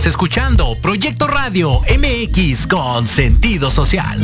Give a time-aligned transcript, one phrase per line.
[0.00, 4.18] Estás escuchando Proyecto Radio MX con sentido social.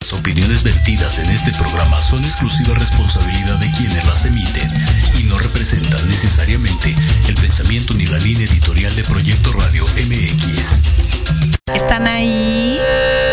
[0.00, 4.72] Las opiniones vertidas en este programa son exclusiva responsabilidad de quienes las emiten
[5.18, 6.94] y no representan necesariamente
[7.26, 10.82] el pensamiento ni la línea editorial de Proyecto Radio MX.
[11.74, 12.78] ¿Están ahí?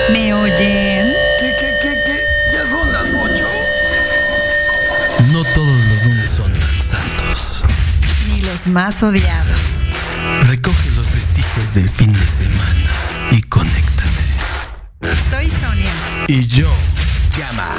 [0.09, 1.14] ¿Me oyen?
[1.39, 2.17] ¿Qué, qué, qué, qué?
[2.52, 3.47] Ya son las ocho.
[5.31, 7.64] No todos los lunes son tan santos.
[8.27, 9.92] Ni los más odiados.
[10.47, 10.94] Recoge
[11.56, 14.23] vestigios del fin de semana y conéctate.
[15.30, 15.92] Soy Sonia.
[16.28, 16.72] Y yo,
[17.38, 17.75] Llama.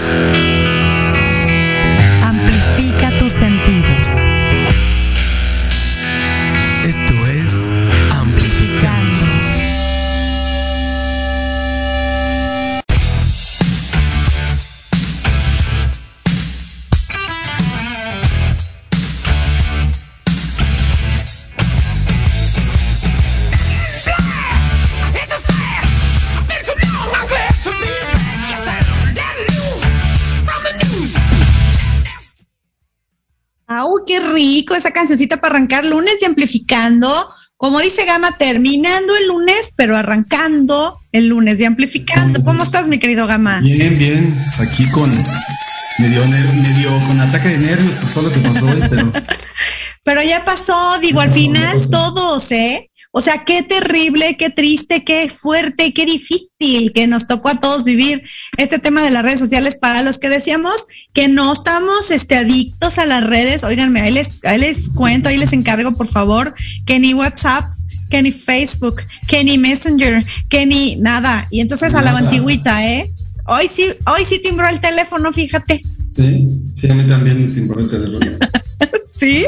[35.06, 37.08] Cancioncita para arrancar lunes de Amplificando!
[37.56, 42.42] Como dice Gama, terminando el lunes, pero arrancando el lunes de Amplificando.
[42.44, 43.60] ¿Cómo estás, mi querido Gama?
[43.60, 44.34] Bien, bien.
[44.34, 45.08] Pues aquí con
[46.00, 49.12] medio, medio con ataque de nervios por todo lo que pasó hoy, pero
[50.02, 51.90] Pero ya pasó, digo, al final pasó.
[51.90, 52.85] todos, ¿eh?
[53.18, 57.84] O sea, qué terrible, qué triste, qué fuerte, qué difícil que nos tocó a todos
[57.84, 58.22] vivir
[58.58, 60.84] este tema de las redes sociales para los que decíamos
[61.14, 63.64] que no estamos este, adictos a las redes.
[63.64, 66.54] Óiganme, ahí les, ahí les cuento, ahí les encargo, por favor,
[66.84, 67.72] que ni WhatsApp,
[68.10, 68.96] que ni Facebook,
[69.26, 71.48] que ni Messenger, que ni nada.
[71.50, 73.10] Y entonces a la antigüita, ¿eh?
[73.46, 73.84] Hoy sí,
[74.14, 75.80] hoy sí timbró el teléfono, fíjate.
[76.10, 78.36] sí, sí, a mí también timbró el teléfono.
[79.26, 79.44] Sí,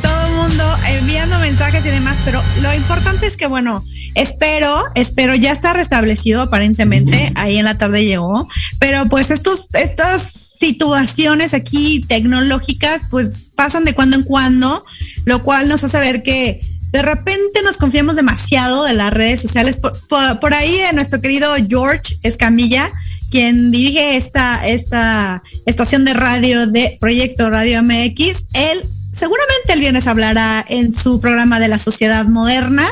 [0.00, 3.84] todo el mundo enviando mensajes y demás, pero lo importante es que, bueno,
[4.14, 10.22] espero, espero, ya está restablecido aparentemente, ahí en la tarde llegó, pero pues estos, estas
[10.58, 14.82] situaciones aquí tecnológicas, pues pasan de cuando en cuando,
[15.26, 19.76] lo cual nos hace ver que de repente nos confiamos demasiado de las redes sociales.
[19.76, 22.90] Por, por- por ahí eh, nuestro querido George Escamilla,
[23.30, 30.06] quien dirige esta, esta estación de radio de Proyecto Radio MX, él seguramente el viernes
[30.06, 32.84] hablará en su programa de la sociedad moderna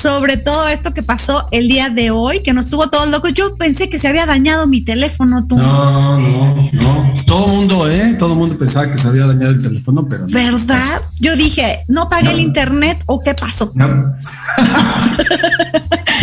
[0.00, 3.34] sobre todo esto que pasó el día de hoy, que nos tuvo todos locos.
[3.34, 5.58] Yo pensé que se había dañado mi teléfono, tú.
[5.58, 7.14] No, no, no.
[7.26, 8.14] Todo mundo, ¿eh?
[8.18, 10.32] Todo el mundo pensaba que se había dañado el teléfono, pero no.
[10.32, 11.02] ¿Verdad?
[11.18, 12.30] Yo dije, ¿no pagué No.
[12.30, 13.72] el internet o qué pasó?
[13.74, 13.86] No.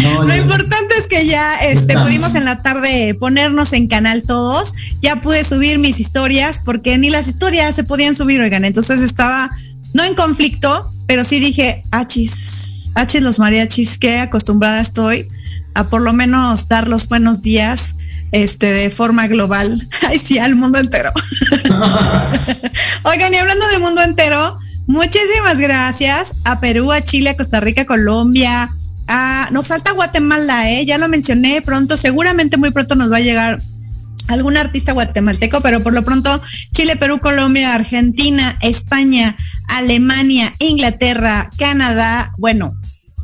[0.04, 2.08] No, Lo importante es que ya este, Estamos.
[2.08, 4.74] pudimos en la tarde ponernos en canal todos.
[5.02, 8.66] Ya pude subir mis historias porque ni las historias se podían subir, oigan.
[8.66, 9.50] Entonces estaba
[9.94, 15.28] no en conflicto, pero sí dije, achis, achis los mariachis, que acostumbrada estoy
[15.74, 17.96] a por lo menos dar los buenos días
[18.32, 19.88] este, de forma global.
[20.10, 21.12] Ay, sí, al mundo entero.
[23.04, 24.58] Oigan, y hablando del mundo entero,
[24.88, 28.70] muchísimas gracias a Perú, a Chile, a Costa Rica, Colombia.
[29.08, 30.86] A, nos falta Guatemala, ¿eh?
[30.86, 33.60] ya lo mencioné pronto, seguramente muy pronto nos va a llegar
[34.28, 36.42] algún artista guatemalteco, pero por lo pronto
[36.74, 39.36] Chile, Perú, Colombia, Argentina, España,
[39.70, 42.76] Alemania, Inglaterra, Canadá, bueno,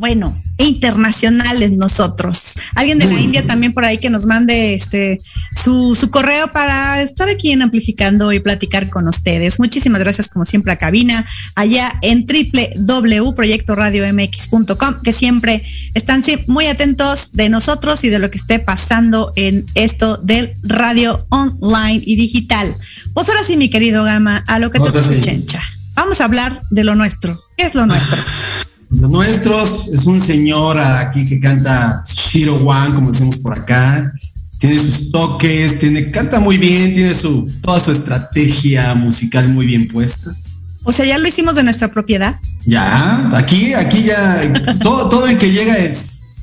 [0.01, 2.55] bueno, internacionales nosotros.
[2.75, 5.19] Alguien de la India también por ahí que nos mande este
[5.55, 9.59] su, su correo para estar aquí en Amplificando y platicar con ustedes.
[9.59, 11.23] Muchísimas gracias como siempre a Cabina,
[11.55, 15.63] allá en www.proyectoradiomx.com, que siempre
[15.93, 20.55] están sí, muy atentos de nosotros y de lo que esté pasando en esto del
[20.63, 22.75] radio online y digital.
[23.13, 25.21] Pues ahora sí, mi querido Gama, a lo que Ahora te sí.
[25.21, 25.61] chencha.
[25.93, 27.39] Vamos a hablar de lo nuestro.
[27.55, 28.17] ¿Qué es lo nuestro?
[28.91, 34.11] Los nuestros es un señor aquí que canta Shiro One, como decimos por acá.
[34.59, 39.87] Tiene sus toques, tiene, canta muy bien, tiene su, toda su estrategia musical muy bien
[39.87, 40.35] puesta.
[40.83, 42.39] O sea, ya lo hicimos de nuestra propiedad.
[42.65, 44.53] Ya, aquí, aquí ya,
[44.83, 46.35] todo, todo el que llega es,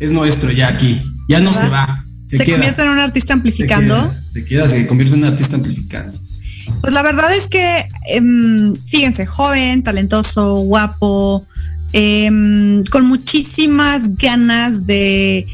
[0.00, 1.00] es nuestro ya aquí.
[1.28, 2.02] Ya no se va.
[2.24, 2.56] Se, Se, queda.
[2.56, 3.94] convierte en un artista se amplificando.
[3.94, 6.18] queda, se queda, se convierte en un artista amplificando.
[6.80, 11.46] Pues la verdad es que, em, fíjense, joven, talentoso, guapo,
[11.98, 15.46] em, con muchísimas ganas de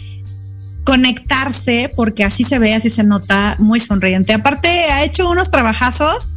[0.82, 4.32] conectarse, porque así se ve, así se nota, muy sonriente.
[4.32, 6.32] Aparte, ha hecho unos trabajazos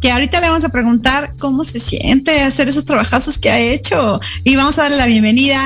[0.00, 4.18] que ahorita le vamos a preguntar cómo se siente hacer esos trabajazos que ha hecho.
[4.44, 5.60] Y vamos a darle la bienvenida.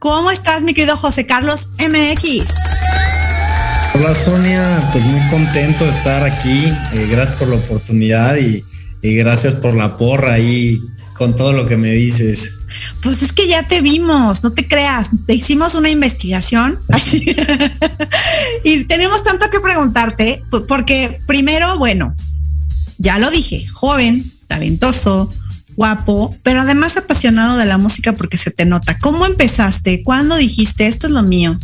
[0.00, 2.42] ¿Cómo estás, mi querido José Carlos MX?
[3.94, 6.64] Hola Sonia, pues muy contento de estar aquí.
[6.92, 8.64] Eh, gracias por la oportunidad y,
[9.00, 10.80] y gracias por la porra ahí
[11.14, 12.57] con todo lo que me dices.
[13.02, 16.78] Pues es que ya te vimos, no te creas, te hicimos una investigación
[18.64, 22.14] y tenemos tanto que preguntarte, porque primero, bueno,
[22.98, 25.32] ya lo dije, joven, talentoso,
[25.76, 28.98] guapo, pero además apasionado de la música porque se te nota.
[28.98, 30.02] ¿Cómo empezaste?
[30.02, 31.56] ¿Cuándo dijiste esto es lo mío?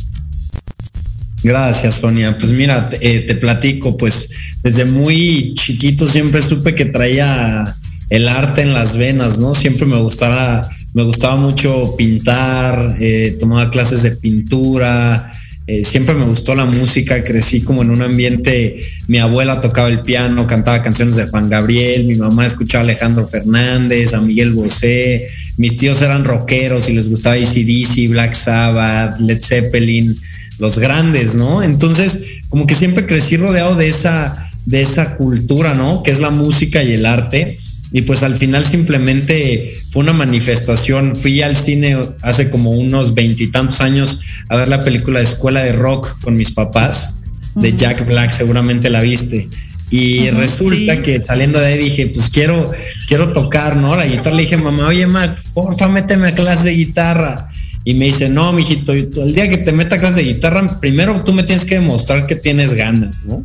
[1.43, 2.39] Gracias, Sonia.
[2.39, 4.31] Pues mira, te, eh, platico, pues
[4.62, 7.77] desde muy chiquito siempre supe que traía
[8.09, 9.53] el arte en las venas, ¿no?
[9.53, 15.31] Siempre me gustaba, me gustaba mucho pintar, eh, tomaba clases de pintura,
[15.67, 18.76] eh, siempre me gustó la música, crecí como en un ambiente,
[19.08, 23.26] mi abuela tocaba el piano, cantaba canciones de Juan Gabriel, mi mamá escuchaba a Alejandro
[23.26, 25.26] Fernández, a Miguel Bosé,
[25.56, 30.17] mis tíos eran rockeros y les gustaba ACDC, Black Sabbath, Led Zeppelin,
[30.58, 31.61] los grandes, ¿no?
[31.61, 36.05] Entonces, como que siempre crecí rodeado de esa, de esa cultura, ¿no?
[36.05, 37.58] Que es la música y el arte
[37.96, 41.14] y pues al final simplemente fue una manifestación.
[41.14, 46.19] Fui al cine hace como unos veintitantos años a ver la película Escuela de Rock
[46.20, 47.23] con mis papás,
[47.55, 49.49] de Jack Black, seguramente la viste.
[49.91, 52.69] Y resulta que saliendo de ahí dije, pues quiero,
[53.06, 53.94] quiero tocar, ¿no?
[53.94, 54.35] La guitarra.
[54.35, 57.49] Le dije, mamá, oye, Mac, porfa, méteme a clase de guitarra.
[57.85, 61.23] Y me dice, no, mijito, el día que te meta a clase de guitarra, primero
[61.23, 63.44] tú me tienes que demostrar que tienes ganas, ¿no?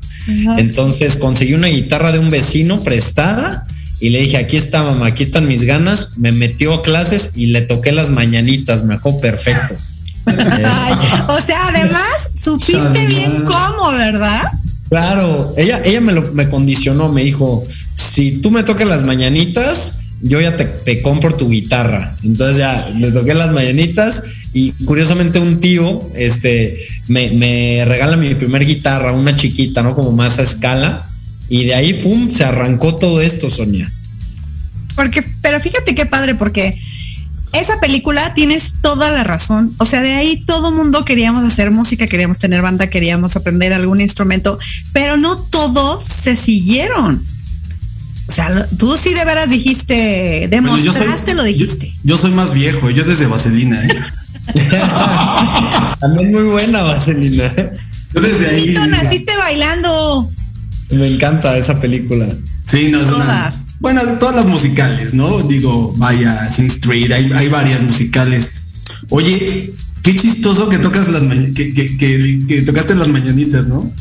[0.58, 3.68] Entonces conseguí una guitarra de un vecino prestada
[4.00, 7.48] y le dije, aquí está mamá, aquí están mis ganas, me metió a clases y
[7.48, 9.76] le toqué las mañanitas, me dejó perfecto.
[10.26, 14.44] o sea, además, supiste bien cómo, ¿verdad?
[14.90, 20.00] Claro, ella, ella me, lo, me condicionó, me dijo, si tú me tocas las mañanitas,
[20.22, 22.16] yo ya te, compro tu guitarra.
[22.24, 24.24] Entonces ya le toqué las mañanitas
[24.54, 29.94] y curiosamente un tío este, me, me regala mi primer guitarra, una chiquita, ¿no?
[29.94, 31.09] Como más a escala
[31.50, 33.92] y de ahí, ¡fum!, se arrancó todo esto, Sonia.
[34.96, 36.76] Porque, pero fíjate qué padre, porque
[37.54, 39.74] esa película tienes toda la razón.
[39.78, 44.02] O sea, de ahí todo mundo queríamos hacer música, queríamos tener banda, queríamos aprender algún
[44.02, 44.60] instrumento,
[44.94, 47.26] pero no todos se siguieron.
[48.28, 51.92] O sea, tú sí de veras dijiste, demostraste, lo dijiste.
[52.04, 53.84] Yo, soy más viejo, yo desde Vaselina.
[53.84, 53.90] ¿eh?
[56.00, 57.52] También muy buena Vaselina.
[58.14, 58.76] Yo desde ahí.
[58.88, 60.32] naciste bailando.
[60.92, 62.28] Me encanta esa película.
[62.64, 63.66] Sí, no es todas.
[63.80, 65.42] bueno, todas las musicales, ¿no?
[65.44, 68.52] Digo, vaya, Sin Street, hay, varias musicales.
[69.10, 71.98] Oye, qué chistoso que tocas las que, que,
[72.48, 73.92] que, tocaste las mañanitas, ¿no?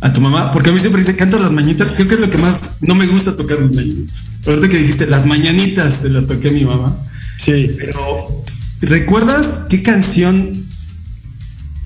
[0.00, 2.30] A tu mamá, porque a mí siempre dice, canta las mañanitas, creo que es lo
[2.30, 4.30] que más no me gusta tocar las mañanitas.
[4.46, 6.96] Ahorita que dijiste, las mañanitas se las toqué a mi mamá.
[7.38, 7.74] Sí.
[7.78, 8.44] Pero,
[8.82, 10.64] ¿recuerdas qué canción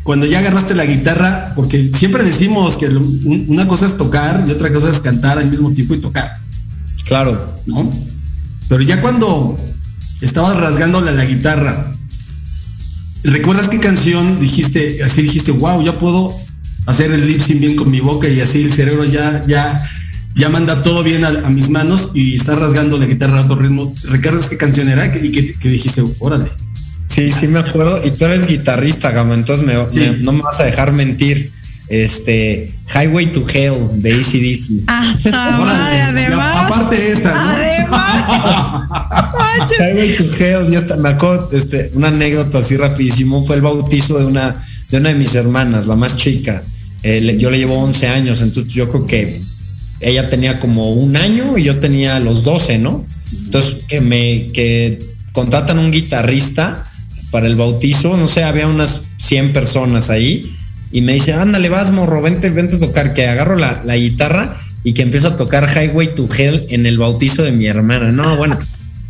[0.02, 4.72] cuando ya agarraste la guitarra, porque siempre decimos que una cosa es tocar y otra
[4.72, 6.38] cosa es cantar al mismo tiempo y tocar.
[7.04, 7.54] Claro.
[7.66, 7.90] ¿No?
[8.68, 9.58] Pero ya cuando
[10.20, 11.92] estabas rasgándole la guitarra,
[13.24, 16.34] ¿recuerdas qué canción dijiste, así dijiste, wow, ya puedo
[16.86, 19.84] hacer el lip sync bien con mi boca y así el cerebro ya, ya,
[20.34, 23.94] ya manda todo bien a, mis manos y está rasgando la guitarra a otro ritmo?
[24.04, 26.50] ¿Recuerdas qué canción era y que dijiste, órale?
[27.10, 28.00] Sí, sí me acuerdo.
[28.06, 29.66] Y tú eres guitarrista, Gama, entonces
[30.20, 31.50] no me vas a dejar mentir.
[31.88, 34.84] Este, Highway to Hell de ACDC.
[34.86, 35.12] Ah,
[36.08, 36.70] además.
[36.70, 37.34] Aparte esa.
[37.34, 37.40] ¿no?
[37.40, 38.82] Además.
[39.80, 44.24] Highway to Hell, ya me acuerdo, este, una anécdota así rapidísimo, fue el bautizo de
[44.24, 44.54] una,
[44.88, 46.62] de una de mis hermanas, la más chica.
[47.02, 49.40] Eh, yo le llevo 11 años, entonces yo creo que
[49.98, 53.04] ella tenía como un año y yo tenía los 12, ¿no?
[53.32, 55.00] Entonces que me, que
[55.32, 56.86] contratan un guitarrista
[57.30, 60.56] para el bautizo, no sé, había unas 100 personas ahí
[60.92, 64.92] y me dice, ándale, vas, morro, vente, vente a tocar, que agarro la, guitarra y
[64.92, 68.10] que empiezo a tocar Highway to Hell en el bautizo de mi hermana.
[68.10, 68.58] No, bueno,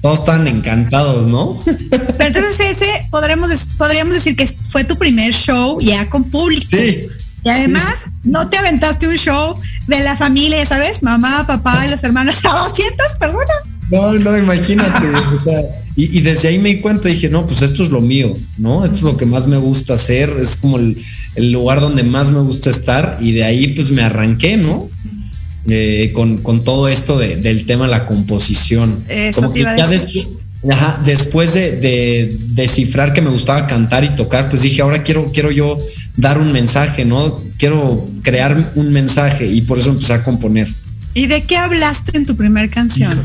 [0.03, 1.61] todos están encantados, ¿no?
[1.91, 6.69] Pero entonces ese podremos, podríamos decir que fue tu primer show ya con público.
[6.71, 7.03] Sí.
[7.43, 9.59] Y además, no te aventaste un show
[9.91, 11.03] de la familia, ¿sabes?
[11.03, 13.57] Mamá, papá los hermanos a 200 personas.
[13.91, 15.09] No, no, imagínate.
[15.97, 18.85] y, desde ahí me di cuenta, dije, no, pues esto es lo mío, ¿no?
[18.85, 20.97] Esto es lo que más me gusta hacer, es como el,
[21.37, 24.89] lugar donde más me gusta estar y de ahí pues me arranqué, ¿no?
[25.69, 29.05] Eh, con, todo esto del tema de la composición.
[29.09, 29.87] Eso que ya
[31.05, 35.79] después de, descifrar que me gustaba cantar y tocar, pues dije, ahora quiero, quiero yo
[36.17, 37.41] dar un mensaje, ¿no?
[37.57, 40.69] Quiero crear un mensaje y por eso empecé a componer.
[41.15, 43.19] ¿Y de qué hablaste en tu primera canción?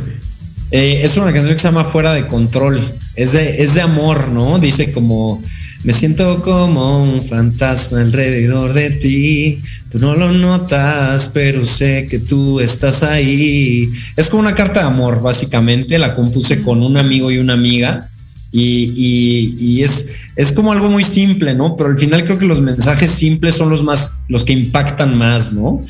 [0.72, 2.82] Eh, es una canción que se llama Fuera de Control.
[3.16, 4.58] Es de, es de amor, ¿no?
[4.60, 5.42] Dice como,
[5.86, 9.62] me siento como un fantasma alrededor de ti.
[9.92, 13.88] Tú no lo notas, pero sé que tú estás ahí.
[14.18, 16.00] Es como una carta de amor, básicamente.
[16.00, 18.10] La compuse con un amigo y una amiga.
[18.52, 21.78] y, es, es como algo muy simple, ¿no?
[21.78, 25.54] Pero al final creo que los mensajes simples son los más, los que impactan más,
[25.54, 25.82] ¿no?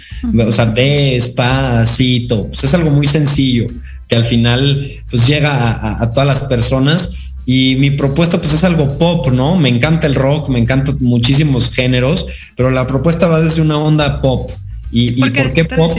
[0.46, 3.68] O sea, despacito, pues es algo muy sencillo
[4.08, 8.64] que al final pues llega a, a todas las personas y mi propuesta pues es
[8.64, 9.58] algo pop, ¿no?
[9.58, 12.25] Me encanta el rock, me encantan muchísimos géneros,
[12.56, 14.50] pero la propuesta va desde una onda pop.
[14.92, 15.92] ¿Y por qué, pop?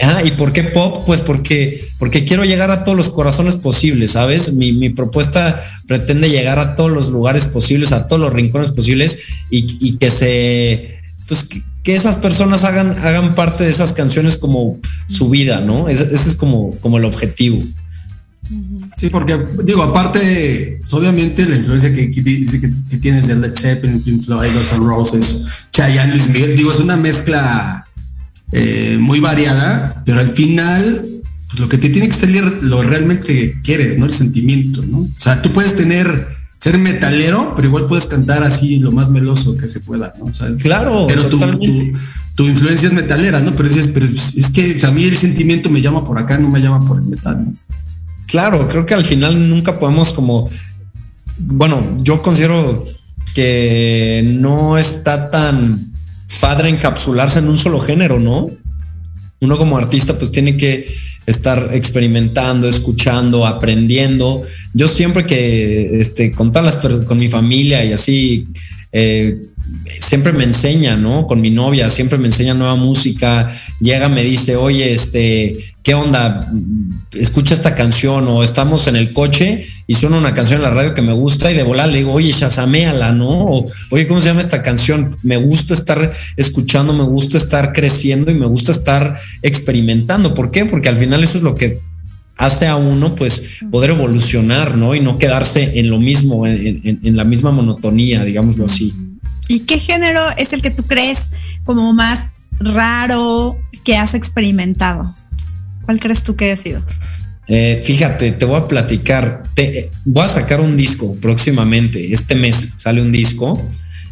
[0.00, 1.04] Ah, ¿y por qué pop?
[1.06, 4.52] Pues porque, porque quiero llegar a todos los corazones posibles, ¿sabes?
[4.52, 9.18] Mi, propuesta pretende llegar a todos los lugares posibles, a todos los rincones posibles
[9.50, 11.48] y, que se, pues
[11.82, 15.88] que, esas personas hagan, hagan parte de esas canciones como su vida, ¿no?
[15.88, 17.62] Ese, es como, como el objetivo.
[18.94, 24.52] Sí, porque digo, aparte, obviamente la influencia que, que, tienes de Led Zeppelin, Pink Floyd,
[24.52, 27.86] Los Roses, Chayanne, Luis Miguel, digo, es una mezcla
[28.52, 31.08] eh, muy variada, pero al final,
[31.48, 34.04] pues lo que te tiene que salir lo realmente quieres, ¿no?
[34.04, 34.98] El sentimiento, ¿no?
[34.98, 36.28] O sea, tú puedes tener,
[36.58, 40.30] ser metalero, pero igual puedes cantar así lo más meloso que se pueda, ¿no?
[40.58, 41.40] claro, pero tu,
[42.34, 43.56] tu, influencia es metalera, ¿no?
[43.56, 46.60] Pero dices, pero es que a mí el sentimiento me llama por acá, no me
[46.60, 47.54] llama por el metal, ¿no?
[48.32, 50.48] Claro, creo que al final nunca podemos como,
[51.36, 52.82] bueno, yo considero
[53.34, 55.92] que no está tan
[56.40, 58.48] padre encapsularse en un solo género, ¿no?
[59.42, 60.86] Uno como artista pues tiene que
[61.26, 64.42] estar experimentando, escuchando, aprendiendo.
[64.72, 68.48] Yo siempre que este, con todas las con mi familia y así
[68.92, 69.42] eh,
[69.98, 71.26] siempre me enseña, ¿no?
[71.26, 73.48] Con mi novia, siempre me enseña nueva música,
[73.80, 76.48] llega, me dice, oye, este, ¿qué onda?
[77.12, 80.94] Escucha esta canción o estamos en el coche y suena una canción en la radio
[80.94, 83.64] que me gusta y de volar le digo, oye, shazameala, ¿no?
[83.90, 85.16] Oye, ¿cómo se llama esta canción?
[85.22, 90.34] Me gusta estar escuchando, me gusta estar creciendo y me gusta estar experimentando.
[90.34, 90.64] ¿Por qué?
[90.64, 91.80] Porque al final eso es lo que
[92.36, 94.94] hace a uno pues poder evolucionar, ¿no?
[94.94, 98.92] Y no quedarse en lo mismo, en la misma monotonía, digámoslo así.
[99.52, 101.32] ¿Y qué género es el que tú crees
[101.64, 105.14] como más raro que has experimentado?
[105.82, 106.82] ¿Cuál crees tú que ha sido?
[107.48, 109.44] Eh, fíjate, te voy a platicar.
[109.54, 112.14] Te, voy a sacar un disco próximamente.
[112.14, 113.60] Este mes sale un disco,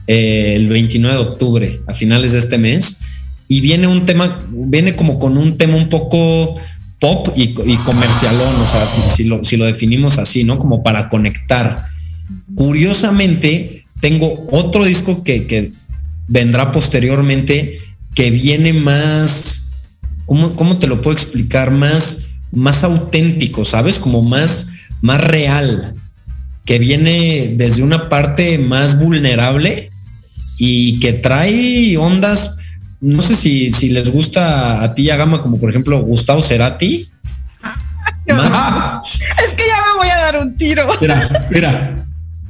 [0.06, 2.99] eh, el 29 de octubre, a finales de este mes.
[3.49, 6.61] Y viene un tema, viene como con un tema un poco
[6.99, 10.59] pop y, comercialón, o sea, si, lo, si lo definimos así, ¿no?
[10.59, 11.87] Como para conectar.
[12.54, 15.73] Curiosamente, tengo otro disco que,
[16.28, 17.78] vendrá posteriormente
[18.14, 19.73] que viene más,
[20.26, 21.73] ¿cómo, ¿cómo, te lo puedo explicar?
[21.73, 23.99] Más, más auténtico, ¿sabes?
[23.99, 25.95] Como más, más real,
[26.64, 29.90] que viene desde una parte más vulnerable
[30.57, 32.59] y que trae ondas,
[33.00, 37.11] no sé si, si les gusta a ti, Gama, como por ejemplo Gustavo Cerati.
[38.30, 40.88] Es que ya me voy a dar un tiro.
[41.00, 42.00] Mira, mira,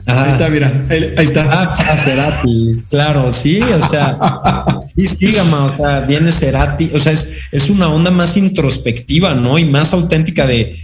[0.07, 1.49] Ahí está, mira, ahí, está.
[1.50, 4.19] Ah, pues, Cerati, claro, sí, o sea,
[4.97, 9.59] sí, sí, o sea, viene Cerati, o sea, es, es una onda más introspectiva, ¿no?
[9.59, 10.76] Y más auténtica de,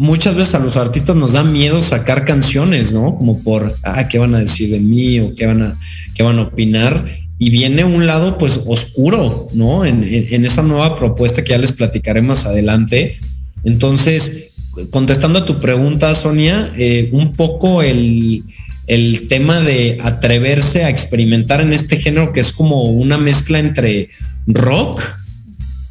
[0.00, 3.16] muchas veces a los artistas nos da miedo sacar canciones, ¿no?
[3.16, 5.78] Como por, ah, ¿qué van a decir de mí o qué van a,
[6.14, 7.04] qué van a opinar?
[7.38, 9.84] Y viene un lado, pues, oscuro, ¿no?
[9.84, 13.18] En, en esa nueva propuesta que ya les platicaré más adelante.
[13.64, 14.49] Entonces,
[14.90, 18.44] contestando a tu pregunta, Sonia, eh, un poco el,
[19.28, 24.10] tema de atreverse a experimentar en este género que es como una mezcla entre
[24.48, 25.00] rock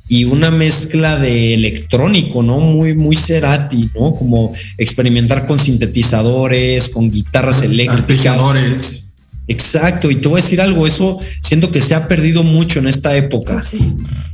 [0.09, 2.59] y una mezcla de electrónico, ¿no?
[2.59, 4.15] Muy, muy Cerati, ¿no?
[4.15, 9.08] Como experimentar con sintetizadores, con guitarras eléctricas.
[9.49, 12.87] Exacto, y te voy a decir algo, eso siento que se ha perdido mucho en
[12.87, 13.59] esta época.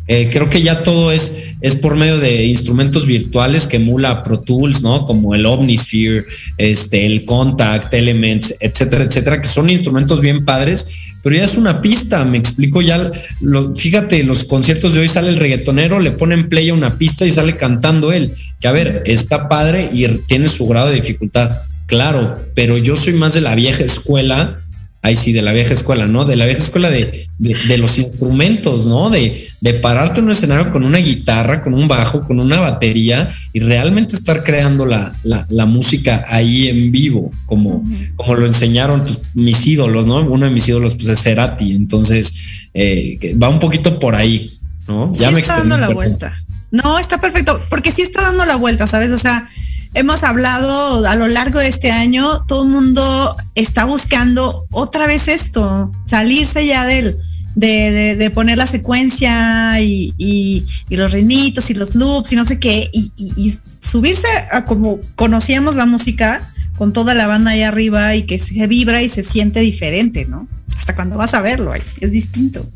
[0.08, 4.42] Eh, creo que ya todo es, es por medio de instrumentos virtuales que emula Pro
[4.42, 5.06] Tools, ¿no?
[5.06, 6.26] Como el Omnisphere,
[6.58, 11.80] este, el Contact, Elements, etcétera, etcétera, que son instrumentos bien padres, pero ya es una
[11.80, 16.50] pista, me explico ya, lo, fíjate, los conciertos de hoy sale el reggaetonero, le ponen
[16.50, 20.50] play a una pista y sale cantando él, que a ver, está padre y tiene
[20.50, 24.62] su grado de dificultad, claro, pero yo soy más de la vieja escuela
[25.06, 26.26] ahí sí, de la vieja escuela, ¿no?
[26.26, 27.28] De la vieja escuela de,
[27.78, 29.12] los instrumentos, ¿no?
[29.12, 33.30] De, de, pararte en un escenario con una guitarra, con un bajo, con una batería
[33.54, 35.14] y realmente estar creando la,
[35.68, 40.22] música ahí en vivo, como, como lo enseñaron pues, mis ídolos, ¿no?
[40.22, 42.34] Uno de mis ídolos pues, es Cerati, entonces
[42.74, 44.58] eh, va un poquito por ahí,
[44.88, 45.14] ¿no?
[45.16, 46.36] Ya me está dando la vuelta.
[46.72, 49.12] No, está perfecto, porque sí está dando la vuelta, ¿sabes?
[49.12, 49.48] O sea,
[49.96, 55.28] hemos hablado a lo largo de este año, todo el mundo está buscando otra vez
[55.28, 57.18] esto, salirse ya del,
[57.56, 62.60] de, de, poner la secuencia y, y, los ritmitos y los loops y no sé
[62.60, 66.42] qué, y, subirse a como conocíamos la música,
[66.76, 70.46] con toda la banda ahí arriba y que se vibra y se siente diferente, ¿no?
[70.78, 71.72] Hasta cuando vas a verlo,
[72.02, 72.68] es distinto.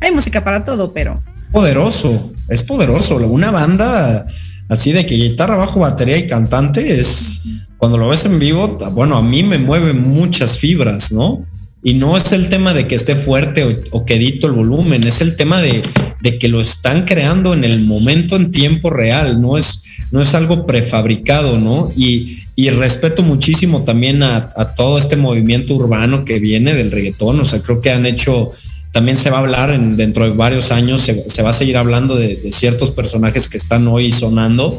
[0.00, 1.22] Hay música para todo, pero...
[1.52, 3.16] Poderoso, es poderoso.
[3.18, 4.26] Una banda
[4.72, 7.42] así de que guitarra, bajo, batería y cantante es,
[7.76, 11.44] cuando lo ves en vivo, bueno, a mí me mueve muchas fibras, ¿no?
[11.84, 15.20] Y no es el tema de que esté fuerte o, que edito el volumen, es
[15.20, 15.82] el tema de,
[16.20, 20.34] de, que lo están creando en el momento, en tiempo real, no es, no es
[20.34, 21.90] algo prefabricado, ¿no?
[21.96, 27.40] Y, y respeto muchísimo también a, todo este movimiento urbano que viene del reggaetón.
[27.40, 28.52] O sea, creo que han hecho,
[28.92, 32.14] también se va a hablar en, dentro de varios años, se, va a seguir hablando
[32.14, 34.78] de, ciertos personajes que están hoy sonando,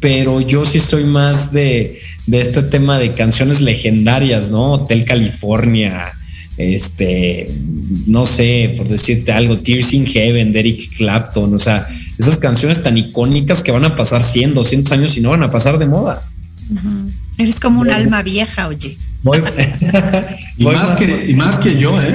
[0.00, 4.72] pero yo sí soy más de, este tema de canciones legendarias, ¿no?
[4.72, 6.12] Hotel California,
[6.56, 7.54] este,
[8.06, 11.86] no sé, por decirte algo, Tears in Heaven, de Eric Clapton, o sea,
[12.18, 15.50] esas canciones tan icónicas que van a pasar 100, 200 años y no van a
[15.50, 16.26] pasar de moda.
[17.36, 18.96] Eres como un alma vieja, oye.
[20.56, 22.14] y, más que, y más que yo, ¿eh?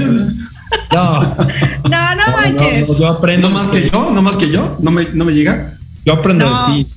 [0.94, 2.88] No, no, no manches.
[2.88, 3.50] No, yo aprendo.
[3.50, 5.74] No más que yo, no más que yo, no me, no me llega.
[6.06, 6.88] Yo aprendo de ti.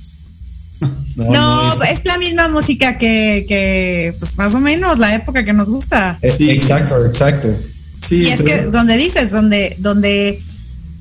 [1.15, 2.01] No, es...
[2.05, 6.17] la misma música que, que, pues más o menos la época que nos gusta.
[6.35, 6.49] Sí.
[6.49, 7.49] Exacto, exacto.
[7.99, 10.41] Sí, y es que donde dices, donde, donde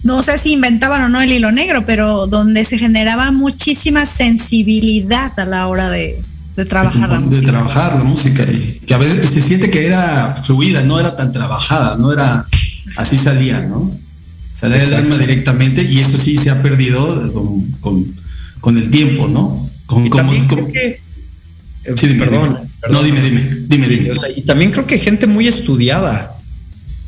[0.02, 5.32] no sé si inventaban o no el hilo negro, pero donde se generaba muchísima sensibilidad
[5.38, 6.20] a la hora de,
[6.56, 7.46] de trabajar la música.
[7.46, 11.16] De trabajar la música, y que a veces se siente que era fluida, no era
[11.16, 12.46] tan trabajada, no era
[12.96, 13.90] así salía, ¿no?
[14.52, 17.32] Salía del alma directamente y eso sí se ha perdido
[17.80, 18.04] con,
[18.60, 19.68] con, el tiempo, ¿no?
[19.86, 20.32] Con, como,
[20.72, 21.00] que,
[21.96, 22.58] sí, perdón,
[22.90, 24.14] No, dime, dime, dime, dime.
[24.36, 26.36] y también creo que gente muy estudiada,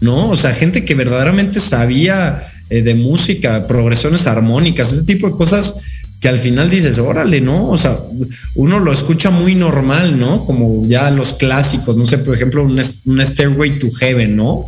[0.00, 0.30] ¿no?
[0.30, 5.74] O sea, gente que verdaderamente sabía eh, de música, progresiones armónicas, ese tipo de cosas
[6.22, 7.68] que al final dices, órale, ¿no?
[7.68, 7.98] O sea,
[8.54, 10.46] uno lo escucha muy normal, ¿no?
[10.46, 14.64] Como ya los clásicos, no sé, por ejemplo, un, Stairway to Heaven, ¿no?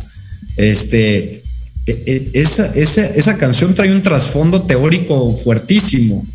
[0.57, 1.43] Este,
[1.85, 6.25] e, e, esa, esa, esa canción trae un trasfondo teórico fuertísimo,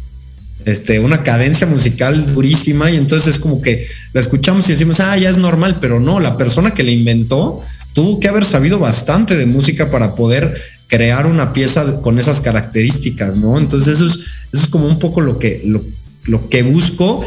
[0.64, 5.16] este, una cadencia musical durísima y entonces es como que la escuchamos y decimos, ah,
[5.16, 7.62] ya es normal, pero no, la persona que la inventó
[7.94, 13.36] tuvo que haber sabido bastante de música para poder crear una pieza con esas características,
[13.36, 13.56] ¿no?
[13.56, 14.12] Entonces eso es,
[14.52, 17.24] eso es como un poco lo que, lo, que busco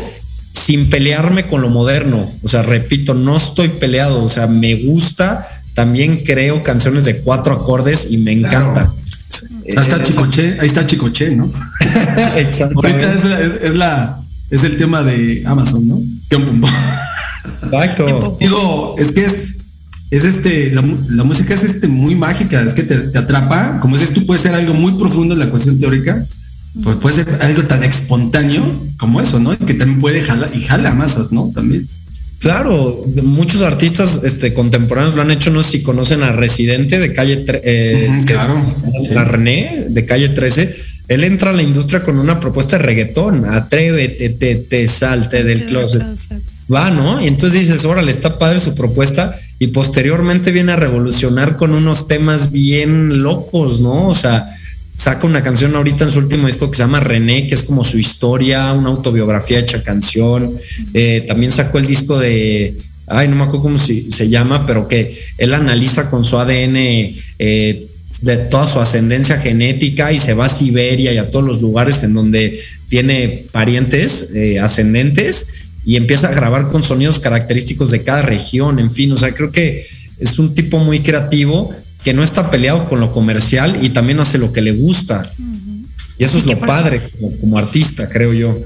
[0.54, 2.24] sin pelearme con lo moderno.
[2.44, 7.54] O sea, repito, no estoy peleado, o sea, me gusta, también creo canciones de cuatro
[7.54, 8.92] acordes y me encanta.
[9.66, 11.50] Ahí está Chicoche, ahí está Chicoche, ¿no?
[12.38, 12.76] Exacto.
[12.76, 13.14] Ahorita
[13.64, 16.02] es, la, es el tema de Amazon, ¿no?
[17.64, 18.38] Exacto.
[18.40, 19.56] Digo, es que es,
[20.12, 20.82] es este, la,
[21.24, 24.74] música es este muy mágica, es que te, atrapa, como dices tú, puede ser algo
[24.74, 26.24] muy profundo en la cuestión teórica,
[26.84, 28.64] pues puede ser algo tan espontáneo
[28.98, 29.58] como eso, ¿no?
[29.58, 31.52] Que también puede jalar y jala masas, ¿no?
[31.54, 31.88] También.
[32.44, 37.14] Claro, muchos artistas este, contemporáneos lo han hecho, no sé si conocen a Residente de
[37.14, 38.62] calle, eh, claro,
[39.12, 40.76] la René de calle 13.
[41.08, 45.68] Él entra a la industria con una propuesta de reggaetón, atrévete, te, te salte del
[45.68, 46.04] closet.
[46.70, 47.22] Va, ¿no?
[47.22, 52.08] Y entonces dices, órale, está padre su propuesta y posteriormente viene a revolucionar con unos
[52.08, 54.10] temas bien locos, ¿no?
[54.10, 54.50] O sea,
[54.96, 57.84] saca una canción ahorita en su último disco que se llama René, que es como
[57.84, 60.56] su historia, una autobiografía hecha canción.
[60.94, 62.76] Eh, también sacó el disco de,
[63.08, 67.88] ay, no me acuerdo cómo se, llama, pero que él analiza con su ADN eh,
[68.22, 72.04] de toda su ascendencia genética y se va a Siberia y a todos los lugares
[72.04, 78.22] en donde tiene parientes eh, ascendentes y empieza a grabar con sonidos característicos de cada
[78.22, 79.86] región, en fin, o sea, creo que
[80.20, 81.74] es un tipo muy creativo
[82.04, 85.32] que no está peleado con lo comercial y también hace lo que le gusta.
[86.18, 87.02] Y eso es lo padre
[87.42, 88.58] como, artista, creo yo.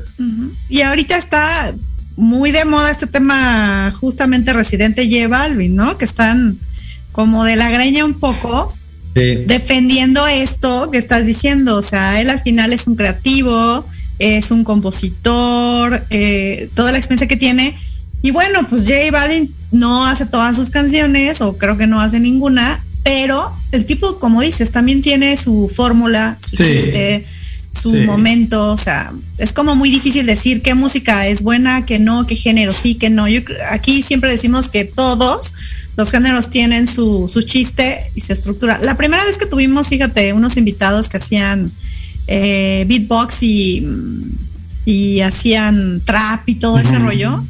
[0.69, 1.73] Y ahorita está
[2.17, 5.97] muy de moda este tema justamente Residente J Balvin, ¿no?
[5.97, 6.58] Que están
[7.12, 8.73] como de la greña un poco.
[9.15, 13.84] Defendiendo esto que estás diciendo, o sea, él al final es un creativo,
[14.19, 17.76] es un compositor, eh, toda la experiencia que tiene.
[18.21, 22.19] Y bueno, pues J Balvin no hace todas sus canciones, o creo que no hace
[22.19, 27.26] ninguna, pero el tipo, como dices, también tiene su fórmula, su chiste,
[27.72, 28.74] su momento.
[28.74, 32.74] O sea, es como muy difícil decir qué música es buena, qué no, qué género
[32.74, 33.30] sí, qué no.
[33.30, 33.39] Yo
[33.70, 35.54] aquí siempre decimos que todos
[35.96, 38.78] los géneros tienen su, su chiste y su estructura.
[38.82, 41.72] La primera vez que tuvimos, fíjate, unos invitados que hacían
[42.28, 43.88] eh, beatbox y,
[44.84, 47.41] y hacían trap y todo ese rollo.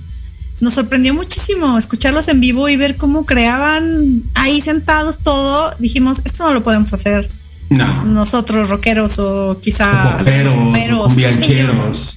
[0.60, 5.74] Nos sorprendió muchísimo escucharlos en vivo y ver cómo creaban ahí sentados todo.
[5.78, 7.30] Dijimos, esto no lo podemos hacer.
[7.70, 10.20] Nosotros, rockeros o quizá.
[10.24, 11.08] Pero,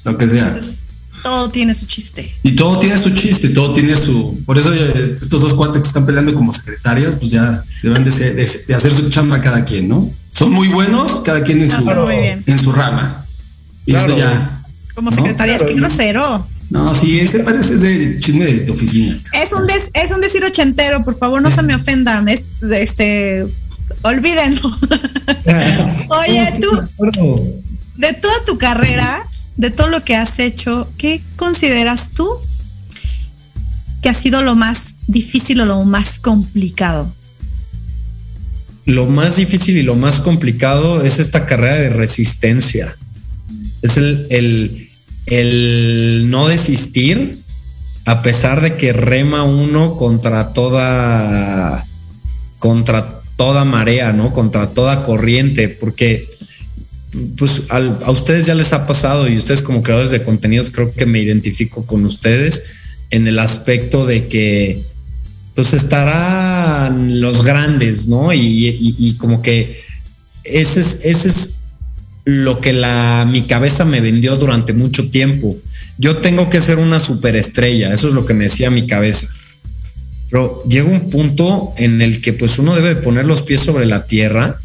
[0.05, 0.59] lo que sea.
[1.23, 2.33] todo tiene su chiste.
[2.43, 4.39] Y todo tiene su chiste, todo tiene su.
[4.47, 8.75] Por eso eh, estos dos cuates que están peleando como secretarios, pues ya deben de,
[8.75, 10.09] hacer su chamba cada quien, ¿no?
[10.33, 11.91] Son muy buenos, cada quien en, su,
[12.47, 13.27] en su rama.
[13.85, 14.63] Y eso ya.
[14.95, 16.47] Como secretarias, qué grosero.
[16.71, 19.21] No, sí, ese parece de chisme de, oficina.
[19.33, 22.29] Es un, es un decir ochentero, por favor, no se me ofendan.
[22.29, 23.45] este,
[24.03, 24.71] olvídenlo.
[26.11, 27.61] Oye, tú,
[27.97, 32.29] de toda tu carrera, de todo lo que has hecho, ¿qué consideras tú
[34.01, 37.13] que ha sido lo más difícil o lo más complicado?
[38.87, 42.97] Lo más difícil y lo más complicado es esta carrera de resistencia.
[43.83, 44.90] Es el, el
[45.31, 47.39] el no desistir
[48.07, 51.85] a pesar de que rema uno contra toda
[52.59, 54.35] contra toda marea, ¿no?
[54.35, 56.29] Contra toda corriente, porque
[57.37, 61.07] pues a ustedes ya les ha pasado y ustedes como creadores de contenidos creo que
[61.07, 62.63] me identifico con ustedes
[63.11, 64.81] en el aspecto de que
[65.55, 68.33] pues estarán los grandes, ¿no?
[68.33, 69.77] Y, como que
[70.45, 71.60] ese es, ese es
[72.31, 75.57] lo que la, mi cabeza me vendió durante mucho tiempo.
[75.99, 79.29] Yo tengo que ser una superestrella, eso es lo que me decía mi cabeza.
[80.31, 84.07] Pero llega un punto en el que pues uno debe poner los pies sobre la
[84.07, 84.57] tierra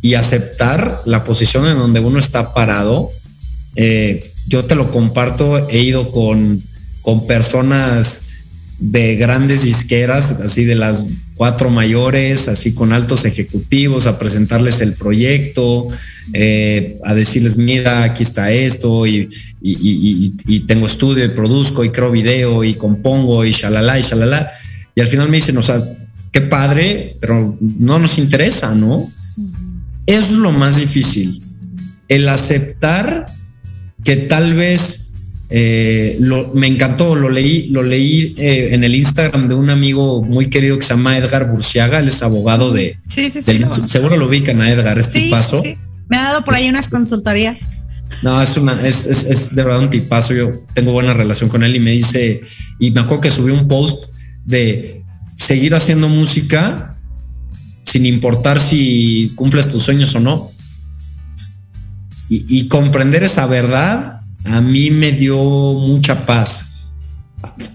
[0.00, 3.10] y aceptar la posición en donde uno está parado.
[3.74, 6.62] Eh, yo te lo comparto, he ido con,
[7.02, 8.22] con personas
[8.78, 14.94] de grandes disqueras, así de las cuatro mayores, así con altos ejecutivos, a presentarles el
[14.94, 15.88] proyecto,
[16.32, 19.28] eh, a decirles, mira, aquí está esto, y,
[20.66, 24.50] tengo estudio, y produzco, y creo video, y compongo, y shalala, y shalala.
[24.94, 25.82] Y al final me dicen, o sea,
[26.30, 29.10] qué padre, pero no nos interesa, ¿no?
[30.06, 31.42] Eso es lo más difícil,
[32.08, 33.26] el aceptar
[34.04, 35.13] que tal vez
[35.50, 36.18] eh,
[36.54, 40.78] me encantó, lo leí, lo leí eh, en el Instagram de un amigo muy querido
[40.78, 42.98] que se llama Edgar Burciaga, él es abogado de.
[43.08, 43.64] Sí, sí, sí.
[43.86, 45.62] seguro lo ubican a Edgar, este paso.
[46.08, 47.62] Me ha dado por ahí unas consultorías.
[48.22, 50.34] No, es una, es, es, de verdad un tipazo.
[50.34, 52.42] Yo tengo buena relación con él y me dice,
[52.78, 55.02] y me acuerdo que subió un post de
[55.36, 56.96] seguir haciendo música
[57.84, 60.52] sin importar si cumples tus sueños o no.
[62.28, 66.80] y comprender esa verdad a mí me dio mucha paz.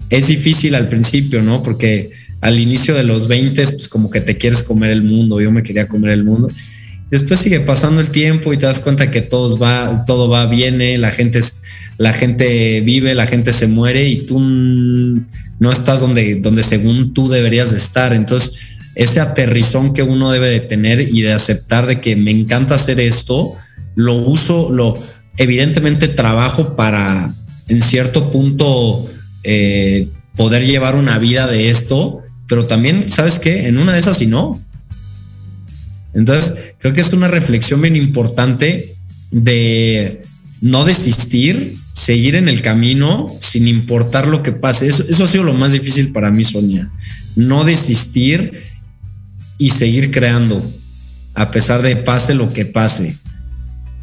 [0.08, 1.62] Es difícil al principio, ¿no?
[1.62, 5.52] Porque al inicio de los 20, pues como que te quieres comer el mundo, yo
[5.52, 6.48] me quería comer el mundo.
[7.10, 10.96] Después sigue pasando el tiempo y te das cuenta que todo va, todo va, viene,
[10.96, 11.40] la gente,
[11.98, 17.28] la gente vive, la gente se muere y tú no estás donde, donde según tú
[17.28, 18.12] deberías de estar.
[18.12, 18.60] Entonces,
[18.94, 23.00] ese aterrizón que uno debe de tener y de aceptar de que me encanta hacer
[23.00, 23.54] esto,
[23.96, 24.94] lo uso, lo,
[25.36, 27.32] evidentemente trabajo para,
[27.68, 29.08] en cierto punto,
[29.42, 33.66] eh, poder llevar una vida de esto, pero también, ¿sabes qué?
[33.66, 34.60] En una de esas y no.
[36.14, 38.96] Entonces, creo que es una reflexión bien importante
[39.30, 40.22] de
[40.60, 44.88] no desistir, seguir en el camino sin importar lo que pase.
[44.88, 46.90] Eso, eso ha sido lo más difícil para mí, Sonia.
[47.36, 48.64] No desistir
[49.58, 50.62] y seguir creando,
[51.34, 53.16] a pesar de pase lo que pase,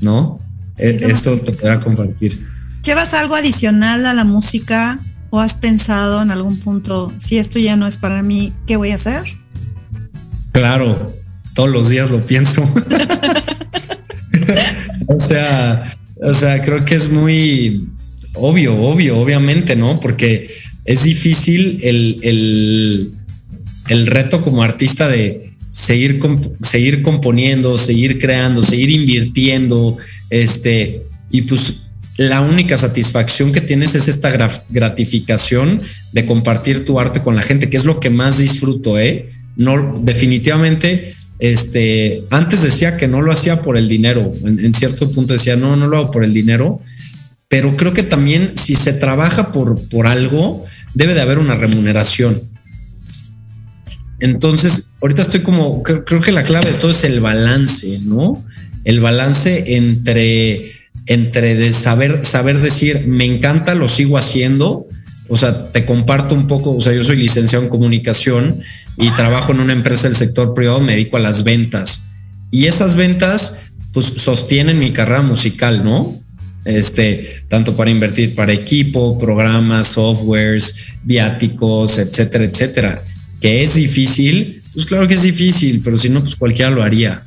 [0.02, 0.40] ¿no?
[0.78, 2.48] Eh, esto te podrá compartir.
[2.84, 7.76] ¿Llevas algo adicional a la música o has pensado en algún punto, si esto ya
[7.76, 9.24] no es para mí, ¿qué voy a hacer?
[10.54, 11.14] Claro,
[11.54, 12.64] todos los días lo pienso.
[15.08, 15.84] o sea,
[16.24, 17.90] o sea, creo que es muy
[18.36, 20.00] obvio, obvio, obviamente, ¿no?
[20.00, 20.50] Porque
[20.86, 23.12] es difícil el, el,
[23.90, 25.47] el reto como artista de
[25.78, 26.20] seguir,
[26.64, 29.96] seguir componiendo, seguir creando, seguir invirtiendo,
[30.32, 34.32] este, y pues la única satisfacción que tienes es esta
[34.70, 35.80] gratificación
[36.14, 39.30] de compartir tu arte con la gente, que es lo que más disfruto, ¿eh?
[39.56, 45.34] No, definitivamente, este, antes decía que no lo hacía por el dinero, en, cierto punto
[45.34, 46.80] decía, no, no lo hago por el dinero,
[47.50, 52.42] pero creo que también si se trabaja por, por algo, debe de haber una remuneración.
[54.20, 58.44] Entonces, ahorita estoy como, creo, que la clave de todo es el balance, ¿no?
[58.84, 60.72] El balance entre,
[61.06, 64.88] entre de saber, saber decir, me encanta, lo sigo haciendo.
[65.30, 68.62] O sea, te comparto un poco, o sea, yo soy licenciado en comunicación
[68.98, 72.14] y trabajo en una empresa del sector privado, me dedico a las ventas.
[72.50, 73.60] Y esas ventas,
[73.94, 76.18] pues, sostienen mi carrera musical, ¿no?
[76.66, 83.04] Este, tanto para invertir para equipo, programas, softwares, viáticos, etcétera, etcétera
[83.42, 87.24] que es difícil, pues claro que es difícil, pero si no, pues cualquiera lo haría.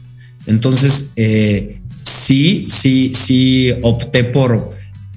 [0.46, 4.72] Entonces, eh, sí, sí, sí opté por,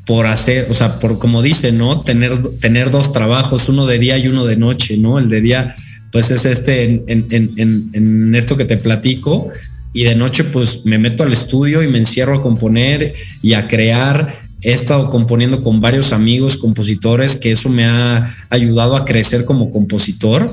[0.06, 2.02] por hacer, o sea, por como dice, ¿no?
[2.02, 5.20] Tener, tener dos trabajos, uno de día y uno de noche, ¿no?
[5.20, 5.76] El de día,
[6.12, 9.50] pues es este, en, en, en, en esto que te platico,
[9.94, 13.68] y de noche pues me meto al estudio y me encierro a componer y a
[13.68, 14.34] crear.
[14.64, 19.72] He estado componiendo con varios amigos compositores que eso me ha ayudado a crecer como
[19.72, 20.52] compositor.